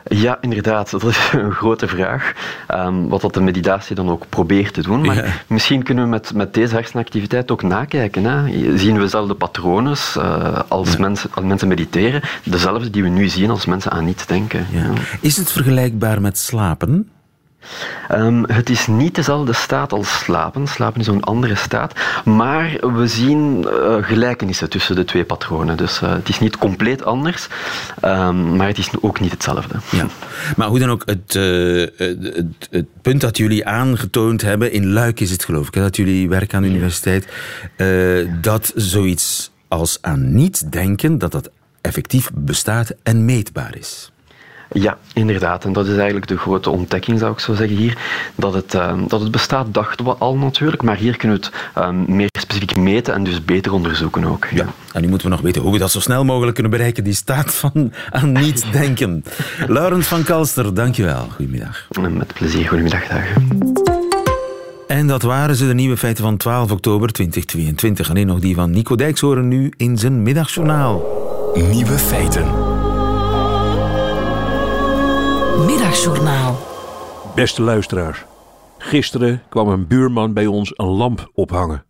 Ja, 0.09 0.37
inderdaad. 0.41 0.91
Dat 0.91 1.03
is 1.03 1.31
een 1.33 1.51
grote 1.51 1.87
vraag. 1.87 2.33
Um, 2.71 3.09
wat 3.09 3.21
dat 3.21 3.33
de 3.33 3.41
meditatie 3.41 3.95
dan 3.95 4.09
ook 4.09 4.25
probeert 4.29 4.73
te 4.73 4.81
doen. 4.81 5.05
Maar 5.05 5.15
ja. 5.15 5.25
misschien 5.47 5.83
kunnen 5.83 6.03
we 6.03 6.09
met, 6.09 6.33
met 6.33 6.53
deze 6.53 6.75
hersenactiviteit 6.75 7.51
ook 7.51 7.63
nakijken. 7.63 8.23
Hè. 8.23 8.47
Zien 8.77 8.95
we 8.95 9.01
dezelfde 9.01 9.33
patronen 9.33 9.95
uh, 10.17 10.59
als, 10.67 10.91
ja. 10.91 10.99
mensen, 10.99 11.29
als 11.33 11.45
mensen 11.45 11.67
mediteren. 11.67 12.21
Dezelfde 12.43 12.89
die 12.89 13.03
we 13.03 13.09
nu 13.09 13.27
zien 13.27 13.49
als 13.49 13.65
mensen 13.65 13.91
aan 13.91 14.05
niets 14.05 14.25
denken. 14.25 14.67
Ja. 14.71 14.89
Is 15.21 15.37
het 15.37 15.51
vergelijkbaar 15.51 16.21
met 16.21 16.37
slapen? 16.37 17.09
Um, 18.11 18.43
het 18.47 18.69
is 18.69 18.87
niet 18.87 19.15
dezelfde 19.15 19.53
staat 19.53 19.93
als 19.93 20.19
slapen. 20.19 20.67
Slapen 20.67 21.01
is 21.01 21.07
een 21.07 21.23
andere 21.23 21.55
staat. 21.55 21.93
Maar 22.25 22.93
we 22.95 23.07
zien 23.07 23.65
uh, 23.67 23.95
gelijkenissen 24.01 24.69
tussen 24.69 24.95
de 24.95 25.05
twee 25.05 25.23
patronen. 25.23 25.77
Dus 25.77 26.01
uh, 26.01 26.13
het 26.13 26.29
is 26.29 26.39
niet 26.39 26.57
compleet 26.57 27.03
anders, 27.03 27.47
um, 28.05 28.55
maar 28.55 28.67
het 28.67 28.77
is 28.77 28.89
ook 29.01 29.19
niet 29.19 29.31
hetzelfde. 29.31 29.75
Ja. 29.91 30.05
Maar 30.55 30.67
hoe 30.67 30.79
dan 30.79 30.89
ook, 30.89 31.03
het, 31.05 31.35
uh, 31.35 31.87
het, 31.95 32.67
het, 32.71 32.85
punt 33.01 33.21
dat 33.21 33.37
jullie 33.37 33.65
aangetoond 33.65 34.41
hebben, 34.41 34.71
in 34.71 34.91
Luik 34.91 35.19
is 35.19 35.31
het 35.31 35.45
geloof 35.45 35.67
ik, 35.67 35.73
hè, 35.73 35.81
dat 35.81 35.95
jullie 35.95 36.29
werken 36.29 36.57
aan 36.57 36.63
de 36.63 36.69
universiteit, 36.69 37.27
dat 38.41 38.71
zoiets 38.75 39.51
als 39.67 39.97
aan 40.01 40.35
niet 40.35 40.71
denken, 40.71 41.17
dat 41.17 41.31
dat 41.31 41.49
effectief 41.81 42.29
bestaat 42.33 42.93
en 43.03 43.25
meetbaar 43.25 43.77
is. 43.77 44.11
Ja, 44.71 44.97
inderdaad. 45.13 45.65
En 45.65 45.73
dat 45.73 45.87
is 45.87 45.95
eigenlijk 45.95 46.27
de 46.27 46.37
grote 46.37 46.69
ontdekking, 46.69 47.19
zou 47.19 47.31
ik 47.31 47.39
zo 47.39 47.53
zeggen 47.53 47.77
hier. 47.77 47.97
Dat 48.35 48.53
het, 48.53 48.73
uh, 48.73 48.93
dat 49.07 49.21
het 49.21 49.31
bestaat, 49.31 49.73
dachten 49.73 50.05
we 50.05 50.15
al 50.15 50.35
natuurlijk, 50.35 50.81
maar 50.83 50.97
hier 50.97 51.17
kunnen 51.17 51.39
we 51.39 51.45
het 51.45 51.55
uh, 51.77 52.15
meer 52.15 52.29
specifiek 52.37 52.75
meten 52.75 53.13
en 53.13 53.23
dus 53.23 53.45
beter 53.45 53.73
onderzoeken 53.73 54.25
ook. 54.25 54.47
Ja. 54.51 54.63
ja. 54.63 54.67
en 54.93 55.01
nu 55.01 55.07
moeten 55.07 55.27
we 55.27 55.33
nog 55.33 55.43
weten 55.43 55.61
hoe 55.61 55.71
we 55.71 55.77
dat 55.77 55.91
zo 55.91 55.99
snel 55.99 56.25
mogelijk 56.25 56.53
kunnen 56.53 56.71
bereiken, 56.71 57.03
die 57.03 57.13
staat 57.13 57.53
van 57.53 57.93
aan 58.09 58.31
niet 58.31 58.65
denken. 58.81 59.23
Laurens 59.67 60.07
van 60.07 60.23
Kalster, 60.23 60.73
dankjewel. 60.73 61.27
Goedemiddag. 61.35 61.87
Met 62.09 62.33
plezier, 62.33 62.67
goedemiddag. 62.67 63.07
Dag. 63.07 63.25
En 64.87 65.07
dat 65.07 65.21
waren 65.21 65.55
ze, 65.55 65.67
de 65.67 65.73
nieuwe 65.73 65.97
feiten 65.97 66.23
van 66.23 66.37
12 66.37 66.71
oktober 66.71 67.11
2022. 67.11 68.09
Alleen 68.09 68.27
nog 68.27 68.39
die 68.39 68.55
van 68.55 68.71
Nico 68.71 68.95
Dijks 68.95 69.21
horen 69.21 69.47
nu 69.47 69.71
in 69.77 69.97
zijn 69.97 70.23
middagjournaal. 70.23 71.03
Nieuwe 71.71 71.97
feiten. 71.97 72.66
Middagjournaal. 75.65 76.57
Beste 77.35 77.61
luisteraars. 77.61 78.25
Gisteren 78.77 79.43
kwam 79.49 79.67
een 79.67 79.87
buurman 79.87 80.33
bij 80.33 80.45
ons 80.45 80.71
een 80.75 80.85
lamp 80.85 81.31
ophangen. 81.33 81.85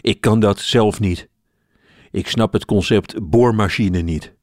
Ik 0.00 0.20
kan 0.20 0.40
dat 0.40 0.58
zelf 0.58 1.00
niet. 1.00 1.28
Ik 2.10 2.28
snap 2.28 2.52
het 2.52 2.64
concept 2.64 3.30
boormachine 3.30 4.00
niet. 4.00 4.34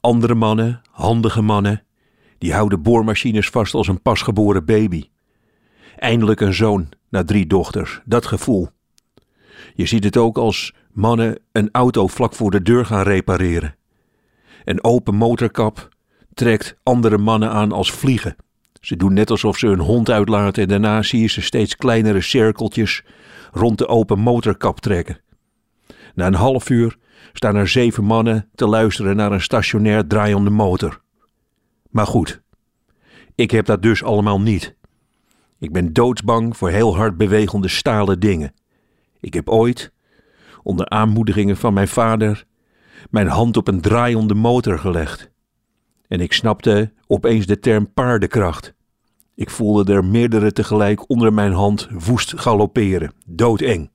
Andere 0.00 0.34
mannen, 0.34 0.80
handige 0.90 1.42
mannen, 1.42 1.82
die 2.38 2.52
houden 2.52 2.82
boormachines 2.82 3.48
vast 3.48 3.74
als 3.74 3.88
een 3.88 4.02
pasgeboren 4.02 4.64
baby. 4.64 5.08
Eindelijk 5.96 6.40
een 6.40 6.54
zoon 6.54 6.88
na 7.08 7.24
drie 7.24 7.46
dochters, 7.46 8.00
dat 8.04 8.26
gevoel. 8.26 8.68
Je 9.74 9.86
ziet 9.86 10.04
het 10.04 10.16
ook 10.16 10.38
als 10.38 10.74
mannen 10.92 11.38
een 11.52 11.68
auto 11.72 12.06
vlak 12.06 12.34
voor 12.34 12.50
de 12.50 12.62
deur 12.62 12.86
gaan 12.86 13.02
repareren. 13.02 13.76
Een 14.64 14.84
open 14.84 15.14
motorkap 15.14 15.88
trekt 16.36 16.76
andere 16.82 17.18
mannen 17.18 17.50
aan 17.50 17.72
als 17.72 17.92
vliegen. 17.92 18.36
Ze 18.80 18.96
doen 18.96 19.12
net 19.12 19.30
alsof 19.30 19.58
ze 19.58 19.66
hun 19.66 19.80
hond 19.80 20.10
uitlaten 20.10 20.62
en 20.62 20.68
daarna 20.68 21.02
zie 21.02 21.20
je 21.20 21.28
ze 21.28 21.42
steeds 21.42 21.76
kleinere 21.76 22.20
cirkeltjes 22.20 23.04
rond 23.52 23.78
de 23.78 23.86
open 23.88 24.18
motorkap 24.18 24.80
trekken. 24.80 25.20
Na 26.14 26.26
een 26.26 26.34
half 26.34 26.70
uur 26.70 26.96
staan 27.32 27.56
er 27.56 27.68
zeven 27.68 28.04
mannen 28.04 28.50
te 28.54 28.66
luisteren 28.66 29.16
naar 29.16 29.32
een 29.32 29.40
stationair 29.40 30.06
draaiende 30.06 30.50
motor. 30.50 31.02
Maar 31.90 32.06
goed, 32.06 32.42
ik 33.34 33.50
heb 33.50 33.66
dat 33.66 33.82
dus 33.82 34.02
allemaal 34.02 34.40
niet. 34.40 34.76
Ik 35.58 35.72
ben 35.72 35.92
doodsbang 35.92 36.56
voor 36.56 36.70
heel 36.70 36.96
hard 36.96 37.16
bewegende 37.16 37.68
stalen 37.68 38.20
dingen. 38.20 38.54
Ik 39.20 39.34
heb 39.34 39.48
ooit, 39.48 39.92
onder 40.62 40.88
aanmoedigingen 40.88 41.56
van 41.56 41.74
mijn 41.74 41.88
vader, 41.88 42.44
mijn 43.10 43.28
hand 43.28 43.56
op 43.56 43.68
een 43.68 43.80
draaiende 43.80 44.34
motor 44.34 44.78
gelegd. 44.78 45.34
En 46.08 46.20
ik 46.20 46.32
snapte 46.32 46.92
opeens 47.06 47.46
de 47.46 47.58
term 47.58 47.92
paardenkracht. 47.92 48.74
Ik 49.34 49.50
voelde 49.50 49.92
er 49.92 50.04
meerdere 50.04 50.52
tegelijk 50.52 51.10
onder 51.10 51.32
mijn 51.32 51.52
hand 51.52 51.88
woest 51.90 52.38
galopperen, 52.40 53.12
doodeng. 53.26 53.90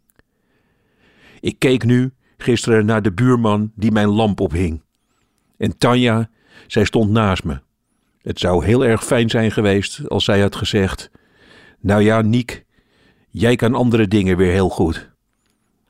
Ik 1.40 1.60
keek 1.60 1.84
nu 1.84 2.14
gisteren 2.38 2.86
naar 2.86 3.02
de 3.02 3.12
buurman 3.12 3.72
die 3.76 3.92
mijn 3.92 4.08
lamp 4.08 4.40
ophing. 4.40 4.82
En 5.58 5.78
Tanja, 5.78 6.30
zij 6.68 6.84
stond 6.84 7.12
naast 7.12 7.44
me. 7.44 7.60
Het 8.22 8.40
zou 8.40 8.66
heel 8.66 8.86
erg 8.86 9.06
fijn 9.06 9.30
zijn 9.30 9.52
geweest 9.52 10.10
als 10.10 10.24
zij 10.24 10.42
had 10.42 10.56
gezegd: 10.56 11.12
Nou 11.80 12.02
ja, 12.02 12.22
Niek, 12.22 12.66
jij 13.30 13.56
kan 13.56 13.76
andere 13.76 14.08
dingen 14.08 14.38
weer 14.38 14.52
heel 14.52 14.70
goed. 14.70 15.12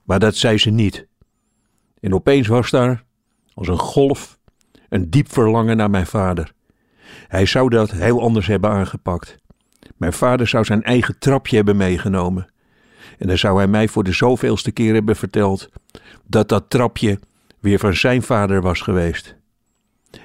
Maar 0.03 0.19
dat 0.19 0.35
zei 0.35 0.57
ze 0.57 0.69
niet. 0.69 1.07
En 1.99 2.13
opeens 2.13 2.47
was 2.47 2.69
daar, 2.69 3.03
als 3.53 3.67
een 3.67 3.79
golf, 3.79 4.39
een 4.91 5.09
diep 5.09 5.31
verlangen 5.31 5.77
naar 5.77 5.89
mijn 5.89 6.07
vader. 6.07 6.51
Hij 7.27 7.45
zou 7.45 7.69
dat 7.69 7.91
heel 7.91 8.21
anders 8.21 8.47
hebben 8.47 8.69
aangepakt. 8.69 9.35
Mijn 9.97 10.13
vader 10.13 10.47
zou 10.47 10.63
zijn 10.63 10.83
eigen 10.83 11.19
trapje 11.19 11.55
hebben 11.55 11.77
meegenomen. 11.77 12.47
En 13.17 13.27
dan 13.27 13.37
zou 13.37 13.57
hij 13.57 13.67
mij 13.67 13.87
voor 13.87 14.03
de 14.03 14.11
zoveelste 14.11 14.71
keer 14.71 14.93
hebben 14.93 15.15
verteld 15.15 15.69
dat 16.27 16.49
dat 16.49 16.69
trapje 16.69 17.19
weer 17.59 17.79
van 17.79 17.93
zijn 17.93 18.21
vader 18.21 18.61
was 18.61 18.81
geweest. 18.81 19.35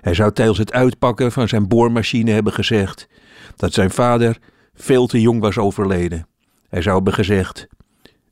Hij 0.01 0.15
zou 0.15 0.33
tijdens 0.33 0.59
het 0.59 0.73
uitpakken 0.73 1.33
van 1.33 1.49
zijn 1.49 1.69
boormachine 1.69 2.31
hebben 2.31 2.53
gezegd 2.53 3.09
dat 3.57 3.73
zijn 3.73 3.91
vader 3.91 4.39
veel 4.75 5.07
te 5.07 5.21
jong 5.21 5.41
was 5.41 5.59
overleden. 5.59 6.27
Hij 6.69 6.83
zou 6.83 6.95
hebben 6.95 7.13
gezegd 7.13 7.67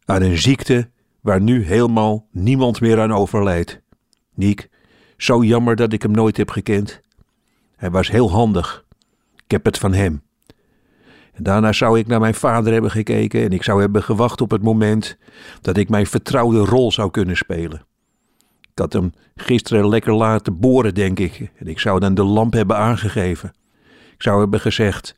aan 0.05 0.23
een 0.23 0.39
ziekte 0.39 0.89
waar 1.21 1.41
nu 1.41 1.65
helemaal 1.65 2.27
niemand 2.31 2.81
meer 2.81 3.01
aan 3.01 3.13
overlijdt. 3.13 3.81
Niek, 4.35 4.69
zo 5.25 5.45
jammer 5.45 5.77
dat 5.77 5.93
ik 5.93 6.03
hem 6.03 6.11
nooit 6.11 6.37
heb 6.37 6.51
gekend. 6.51 7.01
Hij 7.77 7.91
was 7.91 8.11
heel 8.11 8.31
handig. 8.31 8.85
Ik 9.45 9.51
heb 9.51 9.65
het 9.65 9.79
van 9.79 9.93
hem. 9.93 10.23
Daarna 11.37 11.73
zou 11.73 11.99
ik 11.99 12.07
naar 12.07 12.21
mijn 12.21 12.35
vader 12.35 12.73
hebben 12.73 12.91
gekeken 12.91 13.43
en 13.43 13.51
ik 13.51 13.63
zou 13.63 13.81
hebben 13.81 14.03
gewacht 14.03 14.41
op 14.41 14.51
het 14.51 14.63
moment 14.63 15.17
dat 15.61 15.77
ik 15.77 15.89
mijn 15.89 16.07
vertrouwde 16.07 16.59
rol 16.59 16.93
zou 16.93 17.11
kunnen 17.11 17.37
spelen. 17.37 17.87
Ik 18.61 18.79
had 18.79 18.93
hem 18.93 19.13
gisteren 19.35 19.89
lekker 19.89 20.15
laten 20.15 20.59
boren, 20.59 20.95
denk 20.95 21.19
ik, 21.19 21.51
en 21.57 21.67
ik 21.67 21.81
zou 21.81 22.01
dan 22.01 22.15
de 22.15 22.25
lamp 22.25 22.53
hebben 22.53 22.77
aangegeven. 22.77 23.53
Ik 24.15 24.23
zou 24.23 24.41
hebben 24.41 24.61
gezegd: 24.61 25.17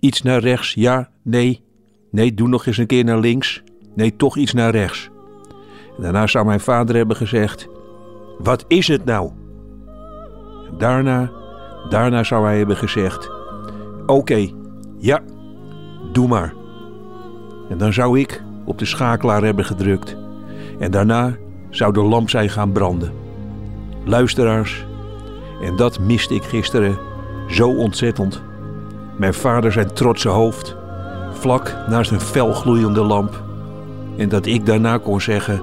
iets 0.00 0.22
naar 0.22 0.40
rechts, 0.40 0.74
ja, 0.74 1.10
nee, 1.22 1.64
nee, 2.10 2.34
doe 2.34 2.48
nog 2.48 2.66
eens 2.66 2.76
een 2.76 2.86
keer 2.86 3.04
naar 3.04 3.18
links, 3.18 3.62
nee, 3.94 4.16
toch 4.16 4.36
iets 4.36 4.52
naar 4.52 4.70
rechts. 4.70 5.10
Daarna 5.98 6.26
zou 6.26 6.46
mijn 6.46 6.60
vader 6.60 6.96
hebben 6.96 7.16
gezegd: 7.16 7.68
wat 8.42 8.64
is 8.68 8.88
het 8.88 9.04
nou? 9.04 9.30
Daarna, 10.78 11.30
daarna 11.88 12.22
zou 12.22 12.44
hij 12.44 12.58
hebben 12.58 12.76
gezegd: 12.76 13.30
oké, 14.06 14.48
ja, 14.98 15.20
doe 16.12 16.28
maar. 16.28 16.54
En 17.68 17.78
dan 17.78 17.92
zou 17.92 18.18
ik 18.18 18.42
op 18.64 18.78
de 18.78 18.84
schakelaar 18.84 19.42
hebben 19.42 19.64
gedrukt. 19.64 20.16
En 20.78 20.90
daarna 20.90 21.36
zou 21.70 21.92
de 21.92 22.02
lamp 22.02 22.30
zijn 22.30 22.50
gaan 22.50 22.72
branden. 22.72 23.12
Luisteraars, 24.04 24.86
en 25.62 25.76
dat 25.76 26.00
miste 26.00 26.34
ik 26.34 26.42
gisteren 26.42 26.98
zo 27.48 27.68
ontzettend. 27.68 28.42
Mijn 29.16 29.34
vader 29.34 29.72
zijn 29.72 29.92
trotse 29.92 30.28
hoofd, 30.28 30.76
vlak 31.32 31.76
naast 31.88 32.10
een 32.10 32.20
felgloeiende 32.20 33.02
lamp. 33.02 33.42
En 34.16 34.28
dat 34.28 34.46
ik 34.46 34.66
daarna 34.66 34.98
kon 34.98 35.20
zeggen: 35.20 35.62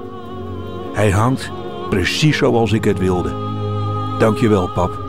Hij 0.93 1.11
hangt 1.11 1.51
precies 1.89 2.37
zoals 2.37 2.71
ik 2.71 2.83
het 2.83 2.99
wilde. 2.99 3.33
Dankjewel, 4.19 4.69
pap. 4.69 5.08